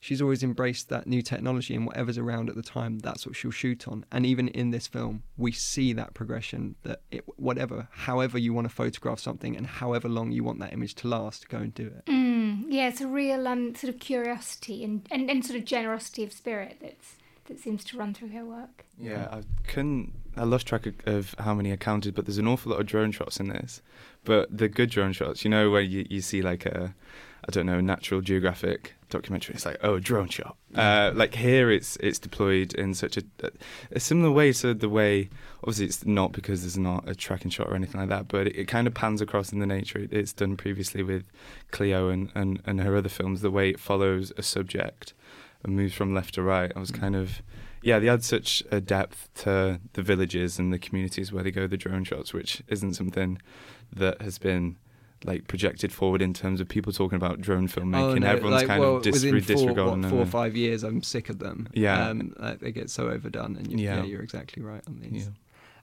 she's 0.00 0.22
always 0.22 0.42
embraced 0.42 0.88
that 0.88 1.06
new 1.06 1.22
technology 1.22 1.74
and 1.74 1.86
whatever's 1.86 2.18
around 2.18 2.48
at 2.48 2.56
the 2.56 2.62
time 2.62 2.98
that's 3.00 3.26
what 3.26 3.34
she'll 3.34 3.50
shoot 3.50 3.88
on 3.88 4.04
and 4.12 4.24
even 4.24 4.48
in 4.48 4.70
this 4.70 4.86
film 4.86 5.22
we 5.36 5.52
see 5.52 5.92
that 5.92 6.14
progression 6.14 6.74
that 6.82 7.00
it, 7.10 7.24
whatever 7.36 7.88
however 7.90 8.38
you 8.38 8.52
want 8.52 8.64
to 8.66 8.74
photograph 8.74 9.18
something 9.18 9.56
and 9.56 9.66
however 9.66 10.08
long 10.08 10.30
you 10.32 10.44
want 10.44 10.60
that 10.60 10.72
image 10.72 10.94
to 10.94 11.08
last 11.08 11.48
go 11.48 11.58
and 11.58 11.74
do 11.74 11.86
it 11.86 12.06
mm, 12.06 12.62
yeah 12.68 12.88
it's 12.88 13.00
a 13.00 13.08
real 13.08 13.46
um, 13.48 13.74
sort 13.74 13.92
of 13.92 14.00
curiosity 14.00 14.84
and, 14.84 15.06
and, 15.10 15.30
and 15.30 15.44
sort 15.44 15.58
of 15.58 15.64
generosity 15.64 16.22
of 16.24 16.32
spirit 16.32 16.78
that's 16.80 17.16
that 17.48 17.58
seems 17.58 17.82
to 17.82 17.98
run 17.98 18.14
through 18.14 18.28
her 18.28 18.44
work. 18.44 18.84
Yeah, 18.98 19.26
I 19.30 19.42
couldn't. 19.66 20.12
I 20.36 20.44
lost 20.44 20.66
track 20.66 20.86
of, 20.86 20.94
of, 21.06 21.34
how 21.38 21.54
many 21.54 21.72
I 21.72 21.76
counted, 21.76 22.14
but 22.14 22.26
there's 22.26 22.38
an 22.38 22.46
awful 22.46 22.72
lot 22.72 22.80
of 22.80 22.86
drone 22.86 23.10
shots 23.10 23.40
in 23.40 23.48
this. 23.48 23.82
But 24.24 24.56
the 24.56 24.68
good 24.68 24.90
drone 24.90 25.12
shots, 25.12 25.44
you 25.44 25.50
know, 25.50 25.70
where 25.70 25.80
you, 25.80 26.06
you 26.08 26.20
see 26.20 26.42
like 26.42 26.64
a, 26.64 26.94
I 27.46 27.50
don't 27.50 27.66
know, 27.66 27.80
Natural 27.80 28.20
Geographic 28.20 28.94
documentary. 29.08 29.54
It's 29.54 29.66
like, 29.66 29.78
oh, 29.82 29.94
a 29.94 30.00
drone 30.00 30.28
shot. 30.28 30.56
Uh, 30.74 31.12
like 31.14 31.34
here, 31.34 31.70
it's 31.70 31.96
it's 31.96 32.18
deployed 32.18 32.74
in 32.74 32.94
such 32.94 33.16
a, 33.16 33.22
a 33.90 34.00
similar 34.00 34.30
way 34.30 34.52
to 34.52 34.74
the 34.74 34.88
way. 34.88 35.30
Obviously, 35.62 35.86
it's 35.86 36.04
not 36.06 36.32
because 36.32 36.62
there's 36.62 36.78
not 36.78 37.08
a 37.08 37.14
tracking 37.14 37.50
shot 37.50 37.68
or 37.68 37.74
anything 37.74 38.00
like 38.00 38.10
that, 38.10 38.28
but 38.28 38.46
it, 38.48 38.56
it 38.56 38.68
kind 38.68 38.86
of 38.86 38.94
pans 38.94 39.20
across 39.20 39.52
in 39.52 39.58
the 39.58 39.66
nature. 39.66 39.98
It, 39.98 40.12
it's 40.12 40.32
done 40.32 40.56
previously 40.56 41.02
with 41.02 41.24
Cleo 41.70 42.08
and, 42.08 42.30
and, 42.34 42.62
and 42.66 42.80
her 42.80 42.96
other 42.96 43.08
films. 43.08 43.40
The 43.40 43.50
way 43.50 43.70
it 43.70 43.80
follows 43.80 44.32
a 44.36 44.42
subject 44.42 45.14
and 45.64 45.74
moves 45.74 45.94
from 45.94 46.14
left 46.14 46.34
to 46.34 46.42
right. 46.42 46.72
I 46.74 46.78
was 46.78 46.90
kind 46.90 47.16
of, 47.16 47.42
yeah, 47.82 47.98
they 47.98 48.08
add 48.08 48.22
such 48.24 48.62
a 48.70 48.80
depth 48.80 49.28
to 49.42 49.80
the 49.94 50.02
villages 50.02 50.58
and 50.58 50.72
the 50.72 50.78
communities 50.78 51.32
where 51.32 51.42
they 51.42 51.50
go 51.50 51.66
the 51.66 51.76
drone 51.76 52.04
shots, 52.04 52.32
which 52.32 52.62
isn't 52.68 52.94
something 52.94 53.40
that 53.92 54.22
has 54.22 54.38
been 54.38 54.76
like 55.24 55.48
projected 55.48 55.92
forward 55.92 56.22
in 56.22 56.32
terms 56.34 56.60
of 56.60 56.68
people 56.68 56.92
talking 56.92 57.16
about 57.16 57.40
drone 57.40 57.68
filmmaking. 57.68 58.00
Oh, 58.00 58.14
no, 58.14 58.26
Everyone's 58.26 58.54
like, 58.54 58.66
kind 58.66 58.80
well, 58.80 58.96
of 58.96 59.02
dis- 59.02 59.14
within 59.14 59.40
four, 59.40 59.56
disregarding 59.56 60.02
what, 60.02 60.10
four 60.10 60.20
or 60.20 60.26
five 60.26 60.56
years. 60.56 60.82
I'm 60.82 61.02
sick 61.02 61.28
of 61.28 61.38
them. 61.38 61.68
Yeah, 61.72 62.08
um, 62.08 62.34
like 62.38 62.60
they 62.60 62.72
get 62.72 62.90
so 62.90 63.08
overdone, 63.08 63.56
and 63.56 63.70
you, 63.70 63.78
yeah. 63.78 63.96
yeah. 63.96 64.04
you're 64.04 64.22
exactly 64.22 64.62
right 64.62 64.82
on 64.86 65.00
these. 65.00 65.26
Yeah. 65.26 65.32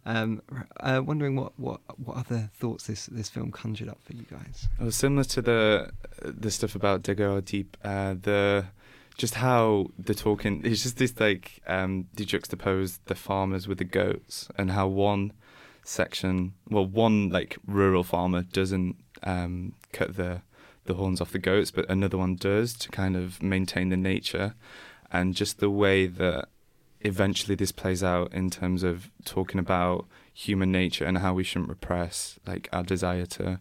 Um, 0.08 0.44
uh, 0.80 1.02
wondering 1.04 1.36
what, 1.36 1.54
what 1.58 1.82
what 1.98 2.18
other 2.18 2.52
thoughts 2.54 2.86
this, 2.86 3.08
this 3.08 3.28
film 3.28 3.52
conjured 3.52 3.90
up 3.90 3.98
for 4.04 4.14
you 4.14 4.26
guys. 4.30 4.68
It 4.80 4.84
was 4.84 4.96
similar 4.96 5.24
to 5.24 5.42
the 5.42 5.92
the 6.22 6.52
stuff 6.52 6.76
about 6.76 7.02
Daguerreotype. 7.02 7.76
Uh, 7.84 8.16
the 8.22 8.66
just 9.18 9.36
how 9.36 9.88
the 9.98 10.14
talking 10.14 10.62
it's 10.66 10.84
just 10.84 10.98
this 10.98 11.20
like 11.20 11.62
um 11.68 12.08
they 12.14 12.26
juxtapose 12.26 13.00
the 13.06 13.16
farmers 13.16 13.68
with 13.68 13.78
the 13.78 13.86
goats 13.86 14.50
and 14.58 14.72
how 14.72 14.88
one 14.88 15.32
section. 15.88 16.54
Well 16.70 16.86
one 16.86 17.30
like 17.30 17.58
rural 17.66 18.04
farmer 18.04 18.44
doesn't 18.44 18.98
um 19.24 19.74
cut 19.94 20.16
the 20.16 20.42
the 20.86 20.96
horns 20.96 21.20
off 21.20 21.32
the 21.32 21.40
goats 21.40 21.72
but 21.72 21.90
another 21.90 22.18
one 22.18 22.36
does 22.36 22.74
to 22.74 22.90
kind 22.90 23.16
of 23.16 23.42
maintain 23.42 23.90
the 23.90 23.98
nature. 23.98 24.56
And 25.12 25.36
just 25.36 25.60
the 25.60 25.70
way 25.70 26.08
that 26.08 26.50
eventually 27.02 27.56
this 27.56 27.72
plays 27.72 28.04
out 28.04 28.34
in 28.34 28.50
terms 28.50 28.84
of 28.84 29.10
talking 29.24 29.60
about 29.60 30.08
human 30.34 30.72
nature 30.72 31.06
and 31.06 31.20
how 31.20 31.34
we 31.34 31.44
shouldn't 31.44 31.70
repress 31.70 32.40
like 32.46 32.68
our 32.74 32.84
desire 32.84 33.26
to 33.26 33.60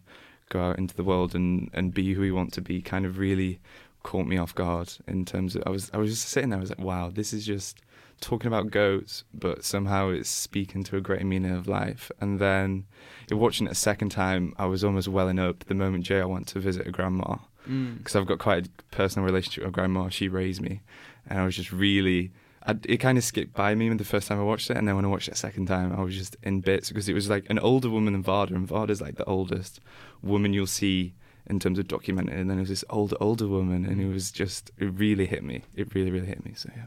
go 0.49 0.61
out 0.61 0.77
into 0.77 0.95
the 0.95 1.03
world 1.03 1.35
and 1.35 1.69
and 1.73 1.93
be 1.93 2.13
who 2.13 2.21
we 2.21 2.31
want 2.31 2.51
to 2.53 2.61
be 2.61 2.81
kind 2.81 3.05
of 3.05 3.17
really 3.17 3.59
caught 4.03 4.27
me 4.27 4.37
off 4.37 4.53
guard 4.53 4.91
in 5.07 5.25
terms 5.25 5.55
of 5.55 5.63
I 5.65 5.69
was 5.69 5.89
I 5.93 5.97
was 5.97 6.11
just 6.11 6.27
sitting 6.29 6.49
there 6.49 6.59
I 6.59 6.61
was 6.61 6.69
like 6.69 6.79
wow 6.79 7.09
this 7.09 7.33
is 7.33 7.45
just 7.45 7.81
talking 8.21 8.47
about 8.47 8.71
goats 8.71 9.23
but 9.33 9.63
somehow 9.63 10.09
it's 10.09 10.29
speaking 10.29 10.83
to 10.83 10.97
a 10.97 11.01
greater 11.01 11.25
meaning 11.25 11.51
of 11.51 11.67
life 11.67 12.11
and 12.19 12.39
then 12.39 12.85
watching 13.31 13.67
it 13.67 13.71
a 13.71 13.75
second 13.75 14.09
time 14.09 14.53
I 14.57 14.65
was 14.65 14.83
almost 14.83 15.07
welling 15.07 15.39
up 15.39 15.65
the 15.65 15.75
moment 15.75 16.05
JR 16.05 16.25
went 16.25 16.47
to 16.47 16.59
visit 16.59 16.87
a 16.87 16.91
grandma 16.91 17.37
because 17.63 18.13
mm. 18.13 18.15
I've 18.15 18.27
got 18.27 18.39
quite 18.39 18.67
a 18.67 18.69
personal 18.91 19.25
relationship 19.25 19.63
with 19.63 19.73
grandma 19.73 20.09
she 20.09 20.27
raised 20.27 20.61
me 20.61 20.81
and 21.27 21.39
I 21.39 21.45
was 21.45 21.55
just 21.55 21.71
really 21.71 22.31
I, 22.67 22.75
it 22.83 22.97
kind 22.97 23.17
of 23.17 23.23
skipped 23.23 23.53
by 23.53 23.75
me 23.75 23.89
when 23.89 23.97
the 23.97 24.03
first 24.03 24.27
time 24.27 24.39
I 24.39 24.43
watched 24.43 24.71
it, 24.71 24.77
and 24.77 24.87
then 24.87 24.95
when 24.95 25.05
I 25.05 25.09
watched 25.09 25.27
it 25.27 25.35
a 25.35 25.37
second 25.37 25.67
time, 25.67 25.93
I 25.93 26.01
was 26.01 26.15
just 26.15 26.35
in 26.41 26.61
bits 26.61 26.89
because 26.89 27.07
it 27.07 27.13
was 27.13 27.29
like 27.29 27.45
an 27.49 27.59
older 27.59 27.91
woman 27.91 28.13
than 28.13 28.23
Varda, 28.23 28.55
and 28.55 28.67
Varda's 28.67 29.01
like 29.01 29.17
the 29.17 29.25
oldest 29.25 29.79
woman 30.23 30.51
you'll 30.51 30.65
see 30.65 31.13
in 31.47 31.59
terms 31.59 31.77
of 31.77 31.87
documenting. 31.87 32.33
And 32.33 32.49
then 32.49 32.57
it 32.57 32.61
was 32.61 32.69
this 32.69 32.83
older, 32.89 33.15
older 33.19 33.47
woman, 33.47 33.85
and 33.85 34.01
it 34.01 34.07
was 34.07 34.31
just, 34.31 34.71
it 34.77 34.85
really 34.85 35.27
hit 35.27 35.43
me. 35.43 35.61
It 35.75 35.93
really, 35.93 36.09
really 36.09 36.25
hit 36.25 36.43
me. 36.43 36.53
So, 36.55 36.69
yeah. 36.75 36.85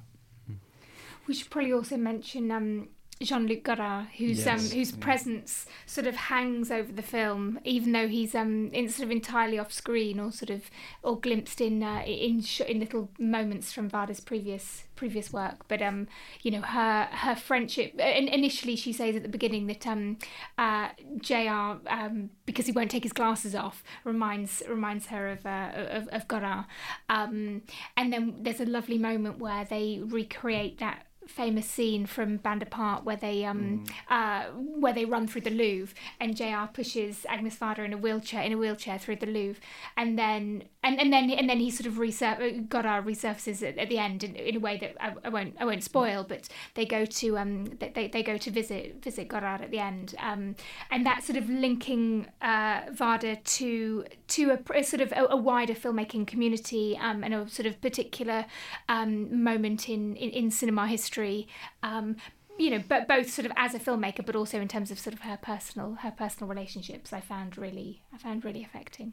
We 1.28 1.34
should 1.34 1.50
probably 1.50 1.72
also 1.72 1.96
mention 1.96 2.50
um, 2.50 2.88
Jean-Luc 3.20 3.64
Godard, 3.64 4.06
whose 4.16 4.46
um, 4.46 4.58
yes. 4.58 4.72
um, 4.72 4.78
whose 4.78 4.92
yeah. 4.92 4.98
presence 5.00 5.66
sort 5.86 6.06
of 6.06 6.14
hangs 6.14 6.70
over 6.70 6.92
the 6.92 7.02
film, 7.02 7.58
even 7.64 7.92
though 7.92 8.06
he's 8.06 8.34
um 8.34 8.68
in 8.72 8.88
sort 8.88 9.06
of 9.06 9.10
entirely 9.10 9.58
off 9.58 9.72
screen 9.72 10.20
or 10.20 10.30
sort 10.30 10.50
of 10.50 10.70
or 11.02 11.18
glimpsed 11.18 11.60
in 11.60 11.82
uh, 11.82 12.02
in 12.06 12.40
sh- 12.42 12.60
in 12.60 12.78
little 12.78 13.10
moments 13.18 13.72
from 13.72 13.90
Varda's 13.90 14.20
previous 14.20 14.84
previous 14.94 15.32
work. 15.32 15.66
But 15.66 15.82
um 15.82 16.06
you 16.42 16.52
know 16.52 16.60
her 16.60 17.08
her 17.10 17.34
friendship. 17.34 17.94
Uh, 17.98 18.04
initially, 18.04 18.76
she 18.76 18.92
says 18.92 19.16
at 19.16 19.24
the 19.24 19.28
beginning 19.28 19.66
that 19.66 19.86
um 19.86 20.18
uh, 20.56 20.90
JR 21.20 21.80
Um, 21.88 22.30
because 22.46 22.66
he 22.66 22.72
won't 22.72 22.90
take 22.90 23.02
his 23.02 23.12
glasses 23.12 23.54
off 23.54 23.82
reminds 24.04 24.62
reminds 24.68 25.06
her 25.06 25.28
of 25.28 25.44
uh, 25.44 25.72
of, 25.74 26.08
of 26.08 26.28
Godard. 26.28 26.66
Um, 27.08 27.62
and 27.96 28.12
then 28.12 28.36
there's 28.42 28.60
a 28.60 28.66
lovely 28.66 28.98
moment 28.98 29.38
where 29.38 29.64
they 29.64 30.00
recreate 30.04 30.78
that 30.78 31.07
famous 31.28 31.66
scene 31.66 32.06
from 32.06 32.38
Bande 32.38 32.64
à 32.64 32.70
part 32.70 33.04
where 33.04 33.16
they 33.16 33.44
um 33.44 33.84
mm. 33.84 33.90
uh, 34.10 34.50
where 34.80 34.92
they 34.92 35.04
run 35.04 35.26
through 35.26 35.42
the 35.42 35.50
Louvre 35.50 35.94
and 36.18 36.36
JR 36.36 36.66
pushes 36.72 37.26
Agnes 37.28 37.56
Varda 37.56 37.84
in 37.84 37.92
a 37.92 37.98
wheelchair 37.98 38.42
in 38.42 38.52
a 38.52 38.56
wheelchair 38.56 38.98
through 38.98 39.16
the 39.16 39.26
Louvre 39.26 39.60
and 39.96 40.18
then 40.18 40.64
and, 40.88 41.00
and 41.00 41.12
then 41.12 41.30
and 41.30 41.48
then 41.48 41.58
he 41.58 41.70
sort 41.70 41.86
of 41.86 41.94
resur- 41.94 42.74
our 42.84 43.02
resurfaces 43.02 43.66
at, 43.66 43.78
at 43.78 43.88
the 43.88 43.98
end 43.98 44.24
in, 44.24 44.34
in, 44.36 44.56
a 44.56 44.60
way 44.60 44.78
that 44.78 44.96
I, 45.00 45.14
I, 45.24 45.28
won't 45.28 45.54
I 45.60 45.64
won't 45.64 45.82
spoil 45.82 46.24
but 46.28 46.48
they 46.74 46.86
go 46.86 47.04
to 47.04 47.38
um 47.38 47.64
they, 47.78 48.08
they 48.12 48.22
go 48.22 48.36
to 48.36 48.50
visit 48.50 49.02
visit 49.02 49.28
Godard 49.28 49.60
at 49.60 49.70
the 49.70 49.78
end. 49.78 50.14
Um 50.18 50.54
and 50.90 51.04
that 51.06 51.22
sort 51.22 51.36
of 51.36 51.48
linking 51.48 52.26
uh, 52.40 52.82
Varda 52.90 53.42
to 53.56 54.04
to 54.28 54.50
a, 54.50 54.78
a 54.78 54.82
sort 54.82 55.00
of 55.00 55.12
a, 55.12 55.26
a, 55.30 55.36
wider 55.36 55.74
filmmaking 55.74 56.26
community 56.26 56.98
um 57.00 57.24
and 57.24 57.34
a 57.34 57.48
sort 57.48 57.66
of 57.66 57.80
particular 57.80 58.46
um 58.88 59.42
moment 59.42 59.88
in, 59.88 60.16
in, 60.16 60.30
in 60.30 60.50
cinema 60.50 60.86
history 60.86 60.98
history 61.08 61.48
um, 61.82 62.16
you 62.58 62.70
know 62.70 62.82
but 62.88 63.06
both 63.06 63.30
sort 63.30 63.46
of 63.46 63.52
as 63.56 63.74
a 63.74 63.78
filmmaker 63.78 64.24
but 64.24 64.34
also 64.34 64.60
in 64.60 64.68
terms 64.68 64.90
of 64.90 64.98
sort 64.98 65.14
of 65.14 65.20
her 65.20 65.38
personal 65.40 65.94
her 66.00 66.10
personal 66.10 66.48
relationships 66.48 67.12
i 67.12 67.20
found 67.20 67.56
really 67.56 68.02
i 68.12 68.18
found 68.18 68.44
really 68.44 68.64
affecting 68.64 69.12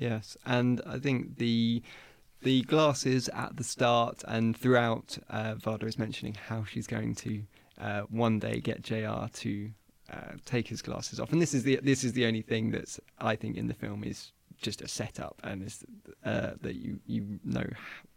yes 0.00 0.36
and 0.46 0.80
i 0.86 0.98
think 0.98 1.36
the 1.38 1.82
the 2.42 2.62
glasses 2.62 3.28
at 3.30 3.56
the 3.56 3.64
start 3.64 4.22
and 4.28 4.56
throughout 4.56 5.18
uh, 5.28 5.54
Varda 5.54 5.84
is 5.84 5.98
mentioning 5.98 6.34
how 6.34 6.64
she's 6.64 6.86
going 6.86 7.16
to 7.16 7.42
uh, 7.80 8.02
one 8.02 8.38
day 8.38 8.60
get 8.60 8.80
JR 8.80 9.26
to 9.32 9.70
uh, 10.12 10.36
take 10.44 10.68
his 10.68 10.80
glasses 10.80 11.18
off 11.18 11.32
and 11.32 11.42
this 11.42 11.52
is 11.52 11.64
the 11.64 11.80
this 11.82 12.04
is 12.04 12.12
the 12.12 12.26
only 12.26 12.42
thing 12.42 12.70
that's 12.70 13.00
I 13.18 13.34
think 13.34 13.56
in 13.56 13.66
the 13.66 13.74
film 13.74 14.04
is 14.04 14.30
just 14.60 14.82
a 14.82 14.88
setup 14.88 15.40
and 15.42 15.64
is 15.64 15.84
uh, 16.24 16.52
that 16.60 16.76
you 16.76 17.00
you 17.06 17.40
know 17.44 17.66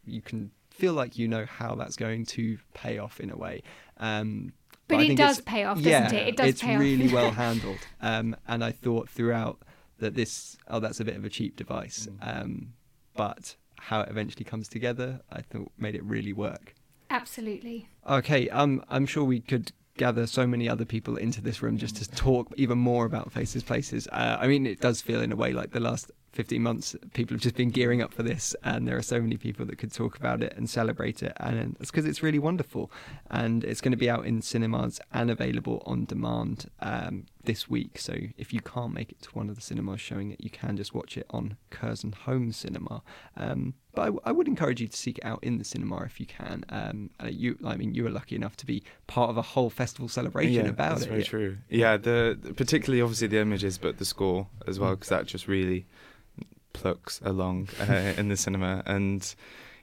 you 0.05 0.21
can 0.21 0.51
feel 0.69 0.93
like 0.93 1.17
you 1.17 1.27
know 1.27 1.45
how 1.45 1.75
that's 1.75 1.95
going 1.95 2.25
to 2.25 2.57
pay 2.73 2.97
off 2.97 3.19
in 3.19 3.29
a 3.29 3.37
way. 3.37 3.61
Um, 3.97 4.53
But 4.87 4.99
I 4.99 5.03
it 5.03 5.17
does 5.17 5.41
pay 5.41 5.63
off, 5.63 5.77
doesn't 5.77 5.91
yeah, 5.91 6.13
it? 6.13 6.27
It 6.29 6.37
does 6.37 6.47
it's 6.49 6.61
pay 6.61 6.75
off. 6.75 6.81
It's 6.81 6.99
really 7.01 7.13
well 7.13 7.31
handled. 7.45 7.79
Um, 8.01 8.35
and 8.47 8.63
I 8.63 8.71
thought 8.71 9.09
throughout 9.09 9.59
that 10.01 10.15
this, 10.15 10.57
oh, 10.67 10.79
that's 10.79 10.99
a 10.99 11.05
bit 11.05 11.15
of 11.15 11.23
a 11.23 11.29
cheap 11.29 11.55
device. 11.55 12.07
Mm. 12.21 12.41
Um, 12.41 12.73
but 13.15 13.55
how 13.79 14.01
it 14.01 14.09
eventually 14.09 14.43
comes 14.43 14.67
together, 14.67 15.21
I 15.31 15.41
thought 15.41 15.71
made 15.77 15.95
it 15.95 16.03
really 16.03 16.33
work. 16.33 16.75
Absolutely. 17.09 17.87
Okay, 18.07 18.49
um, 18.49 18.83
I'm 18.89 19.05
sure 19.05 19.23
we 19.23 19.39
could 19.39 19.71
gather 19.97 20.25
so 20.25 20.47
many 20.47 20.69
other 20.69 20.85
people 20.85 21.17
into 21.17 21.41
this 21.41 21.61
room 21.61 21.77
just 21.77 21.97
to 21.97 22.09
talk 22.09 22.53
even 22.55 22.77
more 22.77 23.05
about 23.05 23.31
Faces 23.31 23.63
Places. 23.63 24.07
Uh, 24.11 24.37
I 24.39 24.47
mean, 24.47 24.65
it 24.65 24.79
does 24.79 25.01
feel 25.01 25.21
in 25.21 25.31
a 25.31 25.35
way 25.35 25.51
like 25.53 25.71
the 25.71 25.79
last 25.79 26.11
15 26.31 26.61
months 26.61 26.95
people 27.13 27.35
have 27.35 27.41
just 27.41 27.55
been 27.55 27.69
gearing 27.69 28.01
up 28.01 28.13
for 28.13 28.23
this, 28.23 28.55
and 28.63 28.87
there 28.87 28.97
are 28.97 29.01
so 29.01 29.19
many 29.19 29.37
people 29.37 29.65
that 29.65 29.77
could 29.77 29.93
talk 29.93 30.15
about 30.15 30.41
it 30.41 30.53
and 30.55 30.69
celebrate 30.69 31.21
it, 31.21 31.33
and 31.37 31.75
it's 31.79 31.91
because 31.91 32.05
it's 32.05 32.23
really 32.23 32.39
wonderful. 32.39 32.89
And 33.29 33.63
it's 33.63 33.81
going 33.81 33.91
to 33.91 33.97
be 33.97 34.09
out 34.09 34.25
in 34.25 34.41
cinemas 34.41 35.01
and 35.11 35.29
available 35.29 35.83
on 35.85 36.05
demand 36.05 36.69
um, 36.79 37.25
this 37.43 37.69
week. 37.69 37.97
So 37.99 38.15
if 38.37 38.53
you 38.53 38.59
can't 38.61 38.93
make 38.93 39.11
it 39.11 39.21
to 39.23 39.29
one 39.31 39.49
of 39.49 39.55
the 39.55 39.61
cinemas 39.61 39.99
showing 40.01 40.31
it, 40.31 40.41
you 40.41 40.49
can 40.49 40.77
just 40.77 40.93
watch 40.93 41.17
it 41.17 41.25
on 41.31 41.57
Curzon 41.69 42.11
Home 42.25 42.51
Cinema. 42.51 43.01
Um, 43.35 43.73
but 43.93 44.01
I, 44.03 44.05
w- 44.05 44.21
I 44.25 44.31
would 44.31 44.47
encourage 44.47 44.79
you 44.79 44.87
to 44.87 44.95
seek 44.97 45.17
it 45.17 45.25
out 45.25 45.43
in 45.43 45.57
the 45.57 45.63
cinema 45.63 46.03
if 46.03 46.19
you 46.19 46.25
can. 46.25 46.63
Um, 46.69 47.09
you, 47.29 47.57
I 47.65 47.75
mean, 47.75 47.93
you 47.93 48.03
were 48.03 48.09
lucky 48.09 48.35
enough 48.35 48.55
to 48.57 48.65
be 48.65 48.83
part 49.07 49.29
of 49.29 49.37
a 49.37 49.41
whole 49.41 49.69
festival 49.69 50.07
celebration 50.07 50.65
yeah, 50.65 50.69
about 50.71 50.99
that's 50.99 51.05
it. 51.05 51.09
That's 51.09 51.09
very 51.09 51.21
Yeah. 51.21 51.25
true. 51.27 51.57
Yeah, 51.69 51.97
the 51.97 52.53
particularly 52.55 53.01
obviously 53.01 53.27
the 53.27 53.39
images, 53.39 53.77
but 53.77 53.97
the 53.97 54.05
score 54.05 54.47
as 54.67 54.77
Mm. 54.77 54.81
well, 54.81 54.91
because 54.91 55.09
that 55.09 55.25
just 55.25 55.47
really 55.47 55.85
plucks 56.73 57.19
along 57.23 57.67
uh, 57.81 58.13
in 58.17 58.29
the 58.29 58.37
cinema. 58.37 58.81
And 58.85 59.33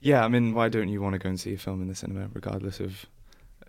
yeah, 0.00 0.24
I 0.24 0.28
mean, 0.28 0.54
why 0.54 0.68
don't 0.68 0.88
you 0.88 1.02
want 1.02 1.14
to 1.14 1.18
go 1.18 1.28
and 1.28 1.38
see 1.38 1.52
a 1.54 1.58
film 1.58 1.82
in 1.82 1.88
the 1.88 1.94
cinema, 1.94 2.28
regardless 2.32 2.80
of 2.80 3.04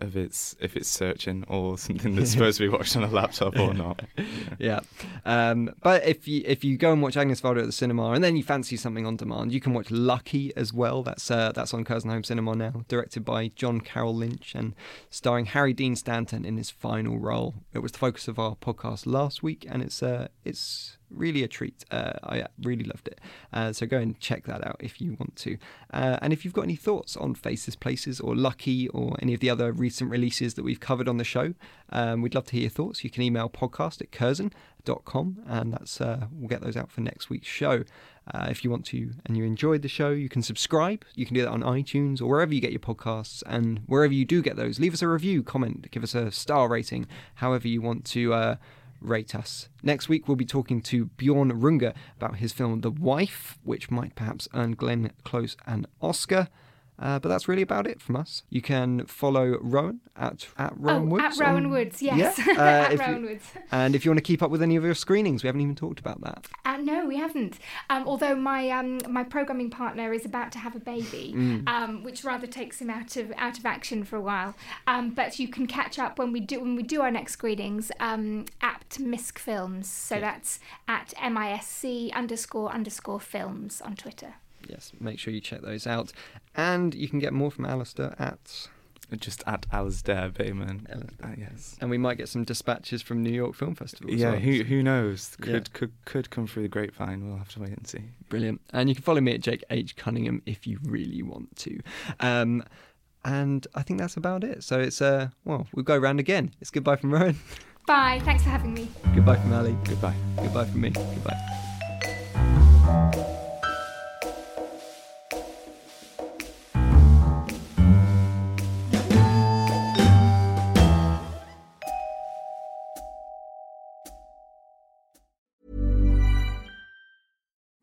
of 0.01 0.15
its 0.15 0.55
if 0.59 0.75
it's 0.75 0.89
searching 0.89 1.43
or 1.47 1.77
something 1.77 2.15
that's 2.15 2.31
supposed 2.33 2.57
to 2.57 2.63
be 2.63 2.69
watched 2.69 2.95
on 2.95 3.03
a 3.03 3.07
laptop 3.07 3.57
or 3.57 3.73
not? 3.73 4.01
Yeah, 4.57 4.81
um, 5.25 5.73
but 5.81 6.05
if 6.05 6.27
you 6.27 6.43
if 6.45 6.63
you 6.63 6.77
go 6.77 6.91
and 6.91 7.01
watch 7.01 7.15
Agnes 7.15 7.39
Varda 7.39 7.59
at 7.59 7.65
the 7.65 7.71
cinema 7.71 8.11
and 8.11 8.23
then 8.23 8.35
you 8.35 8.43
fancy 8.43 8.75
something 8.75 9.05
on 9.05 9.15
demand, 9.15 9.53
you 9.53 9.61
can 9.61 9.73
watch 9.73 9.89
Lucky 9.89 10.55
as 10.57 10.73
well. 10.73 11.01
That's 11.01 11.31
uh, 11.31 11.51
that's 11.53 11.73
on 11.73 11.85
Curzon 11.85 12.09
Home 12.09 12.23
Cinema 12.23 12.55
now, 12.55 12.83
directed 12.87 13.23
by 13.23 13.49
John 13.49 13.79
Carroll 13.79 14.15
Lynch 14.15 14.53
and 14.55 14.75
starring 15.09 15.45
Harry 15.45 15.73
Dean 15.73 15.95
Stanton 15.95 16.43
in 16.43 16.57
his 16.57 16.69
final 16.69 17.19
role. 17.19 17.55
It 17.73 17.79
was 17.79 17.93
the 17.93 17.99
focus 17.99 18.27
of 18.27 18.37
our 18.37 18.55
podcast 18.55 19.05
last 19.05 19.41
week, 19.41 19.65
and 19.69 19.81
it's 19.81 20.03
uh, 20.03 20.27
it's 20.43 20.97
really 21.09 21.43
a 21.43 21.47
treat. 21.47 21.85
Uh, 21.91 22.13
I 22.23 22.45
really 22.61 22.83
loved 22.83 23.07
it. 23.07 23.19
Uh, 23.53 23.73
so 23.73 23.85
go 23.85 23.97
and 23.97 24.19
check 24.19 24.45
that 24.45 24.65
out 24.65 24.77
if 24.79 25.01
you 25.01 25.15
want 25.19 25.35
to. 25.37 25.57
Uh, 25.93 26.17
and 26.21 26.33
if 26.33 26.43
you've 26.43 26.53
got 26.53 26.63
any 26.63 26.75
thoughts 26.75 27.17
on 27.17 27.35
Faces 27.35 27.75
Places 27.75 28.19
or 28.19 28.35
Lucky 28.35 28.87
or 28.89 29.15
any 29.21 29.33
of 29.33 29.39
the 29.39 29.49
other 29.49 29.71
recent 29.71 30.09
releases 30.09 30.53
that 30.55 30.63
we've 30.63 30.79
covered 30.79 31.07
on 31.07 31.17
the 31.17 31.23
show, 31.23 31.53
um, 31.91 32.21
we'd 32.21 32.35
love 32.35 32.45
to 32.45 32.53
hear 32.53 32.61
your 32.61 32.69
thoughts. 32.69 33.03
You 33.03 33.09
can 33.09 33.23
email 33.23 33.49
podcast 33.49 34.01
at 34.01 34.11
curzon.com 34.11 35.43
and 35.47 35.73
that's 35.73 35.99
uh, 36.01 36.27
we'll 36.31 36.49
get 36.49 36.61
those 36.61 36.77
out 36.77 36.91
for 36.91 37.01
next 37.01 37.29
week's 37.29 37.47
show. 37.47 37.83
Uh, 38.31 38.47
if 38.49 38.63
you 38.63 38.69
want 38.69 38.85
to 38.85 39.11
and 39.25 39.35
you 39.35 39.43
enjoyed 39.43 39.81
the 39.81 39.87
show, 39.87 40.11
you 40.11 40.29
can 40.29 40.43
subscribe. 40.43 41.03
You 41.15 41.25
can 41.25 41.33
do 41.33 41.41
that 41.41 41.49
on 41.49 41.63
iTunes 41.63 42.21
or 42.21 42.27
wherever 42.27 42.53
you 42.53 42.61
get 42.61 42.71
your 42.71 42.79
podcasts. 42.79 43.41
And 43.47 43.81
wherever 43.87 44.13
you 44.13 44.25
do 44.25 44.41
get 44.41 44.55
those, 44.55 44.79
leave 44.79 44.93
us 44.93 45.01
a 45.01 45.07
review, 45.07 45.41
comment, 45.41 45.89
give 45.91 46.03
us 46.03 46.13
a 46.13 46.31
star 46.31 46.67
rating, 46.67 47.07
however 47.35 47.67
you 47.67 47.81
want 47.81 48.05
to 48.05 48.33
uh, 48.33 48.55
rate 49.01 49.35
us. 49.35 49.69
Next 49.83 50.09
week, 50.09 50.27
we'll 50.27 50.35
be 50.35 50.45
talking 50.45 50.81
to 50.83 51.05
Bjorn 51.05 51.51
Runge 51.51 51.93
about 52.17 52.37
his 52.37 52.53
film 52.53 52.81
The 52.81 52.91
Wife, 52.91 53.57
which 53.63 53.91
might 53.91 54.15
perhaps 54.15 54.47
earn 54.53 54.73
Glenn 54.73 55.11
Close 55.23 55.55
an 55.65 55.85
Oscar. 56.01 56.47
Uh, 56.99 57.17
but 57.19 57.29
that's 57.29 57.47
really 57.47 57.61
about 57.61 57.87
it 57.87 58.01
from 58.01 58.15
us. 58.17 58.43
You 58.49 58.61
can 58.61 59.05
follow 59.05 59.57
Rowan 59.61 60.01
at, 60.17 60.47
at 60.57 60.73
Rowan 60.77 61.03
oh, 61.03 61.05
Woods. 61.05 61.39
at 61.39 61.45
Rowan 61.45 61.65
on- 61.65 61.71
Woods, 61.71 62.01
yes. 62.01 62.37
Yeah, 62.37 62.53
uh, 62.57 62.61
at 62.61 62.93
if 62.93 62.99
you- 62.99 63.05
Rowan 63.05 63.25
Woods. 63.25 63.43
And 63.71 63.95
if 63.95 64.03
you 64.03 64.11
want 64.11 64.17
to 64.17 64.23
keep 64.23 64.41
up 64.43 64.51
with 64.51 64.61
any 64.61 64.75
of 64.75 64.83
your 64.83 64.93
screenings, 64.95 65.41
we 65.43 65.47
haven't 65.47 65.61
even 65.61 65.75
talked 65.75 65.99
about 65.99 66.19
that. 66.21 66.47
Uh, 66.65 66.77
no, 66.77 67.05
we 67.05 67.17
haven't. 67.17 67.57
Um, 67.89 68.03
although 68.07 68.35
my 68.35 68.69
um, 68.69 68.99
my 69.09 69.23
programming 69.23 69.69
partner 69.69 70.11
is 70.13 70.25
about 70.25 70.51
to 70.53 70.59
have 70.59 70.75
a 70.75 70.79
baby, 70.79 71.33
Mm. 71.35 71.67
um, 71.69 72.03
which 72.03 72.23
rather 72.23 72.47
takes 72.47 72.81
him 72.81 72.89
out 72.89 73.15
of 73.15 73.31
out 73.37 73.57
of 73.57 73.65
action 73.65 74.03
for 74.03 74.15
a 74.17 74.21
while. 74.21 74.55
Um, 74.87 75.11
but 75.11 75.39
you 75.39 75.47
can 75.47 75.67
catch 75.67 75.97
up 75.99 76.19
when 76.19 76.31
we 76.31 76.39
do 76.41 76.59
when 76.59 76.75
we 76.75 76.83
do 76.83 77.01
our 77.01 77.11
next 77.11 77.33
screenings 77.33 77.91
um, 77.99 78.45
at 78.61 78.89
Misc 78.99 79.37
Films. 79.39 79.87
So 79.89 80.19
that's 80.19 80.59
at 80.87 81.13
misc 81.17 82.11
underscore 82.13 82.71
underscore 82.71 83.19
films 83.19 83.81
on 83.81 83.95
Twitter. 83.95 84.35
Yes, 84.67 84.91
make 84.99 85.19
sure 85.19 85.33
you 85.33 85.41
check 85.41 85.61
those 85.61 85.85
out. 85.87 86.11
And 86.55 86.93
you 86.95 87.07
can 87.07 87.19
get 87.19 87.33
more 87.33 87.51
from 87.51 87.65
Alasdair 87.65 88.19
at. 88.19 88.67
Just 89.17 89.43
at 89.47 89.67
Alasdair 89.71 90.31
Bayman. 90.31 90.83
Alasdair. 90.87 91.31
Uh, 91.31 91.35
yes. 91.35 91.75
And 91.81 91.89
we 91.89 91.97
might 91.97 92.17
get 92.19 92.29
some 92.29 92.43
dispatches 92.43 93.01
from 93.01 93.23
New 93.23 93.31
York 93.31 93.55
Film 93.55 93.73
Festival. 93.73 94.13
as 94.13 94.19
Yeah, 94.19 94.31
well. 94.33 94.39
who 94.39 94.63
who 94.63 94.83
knows? 94.83 95.35
Yeah. 95.39 95.45
Could 95.45 95.73
could 95.73 95.91
could 96.05 96.29
come 96.29 96.45
through 96.45 96.61
the 96.63 96.69
grapevine. 96.69 97.27
We'll 97.27 97.39
have 97.39 97.49
to 97.53 97.59
wait 97.61 97.71
and 97.71 97.87
see. 97.87 98.03
Brilliant. 98.29 98.61
And 98.71 98.87
you 98.87 98.93
can 98.93 99.03
follow 99.03 99.19
me 99.21 99.33
at 99.33 99.41
Jake 99.41 99.63
H. 99.71 99.95
Cunningham 99.95 100.43
if 100.45 100.67
you 100.67 100.77
really 100.83 101.23
want 101.23 101.55
to. 101.57 101.79
Um, 102.19 102.63
and 103.25 103.65
I 103.73 103.81
think 103.81 103.99
that's 103.99 104.15
about 104.15 104.43
it. 104.43 104.63
So 104.63 104.79
it's, 104.79 105.01
uh, 105.01 105.29
well, 105.43 105.65
we'll 105.73 105.83
go 105.83 105.97
round 105.97 106.19
again. 106.19 106.53
It's 106.61 106.69
goodbye 106.69 106.97
from 106.97 107.11
Rowan. 107.11 107.35
Bye. 107.87 108.21
Thanks 108.23 108.43
for 108.43 108.49
having 108.49 108.75
me. 108.75 108.89
goodbye 109.15 109.37
from 109.37 109.53
Ali. 109.53 109.75
Goodbye. 109.85 110.13
Goodbye 110.35 110.65
from 110.65 110.81
me. 110.81 110.91
Goodbye. 110.91 111.35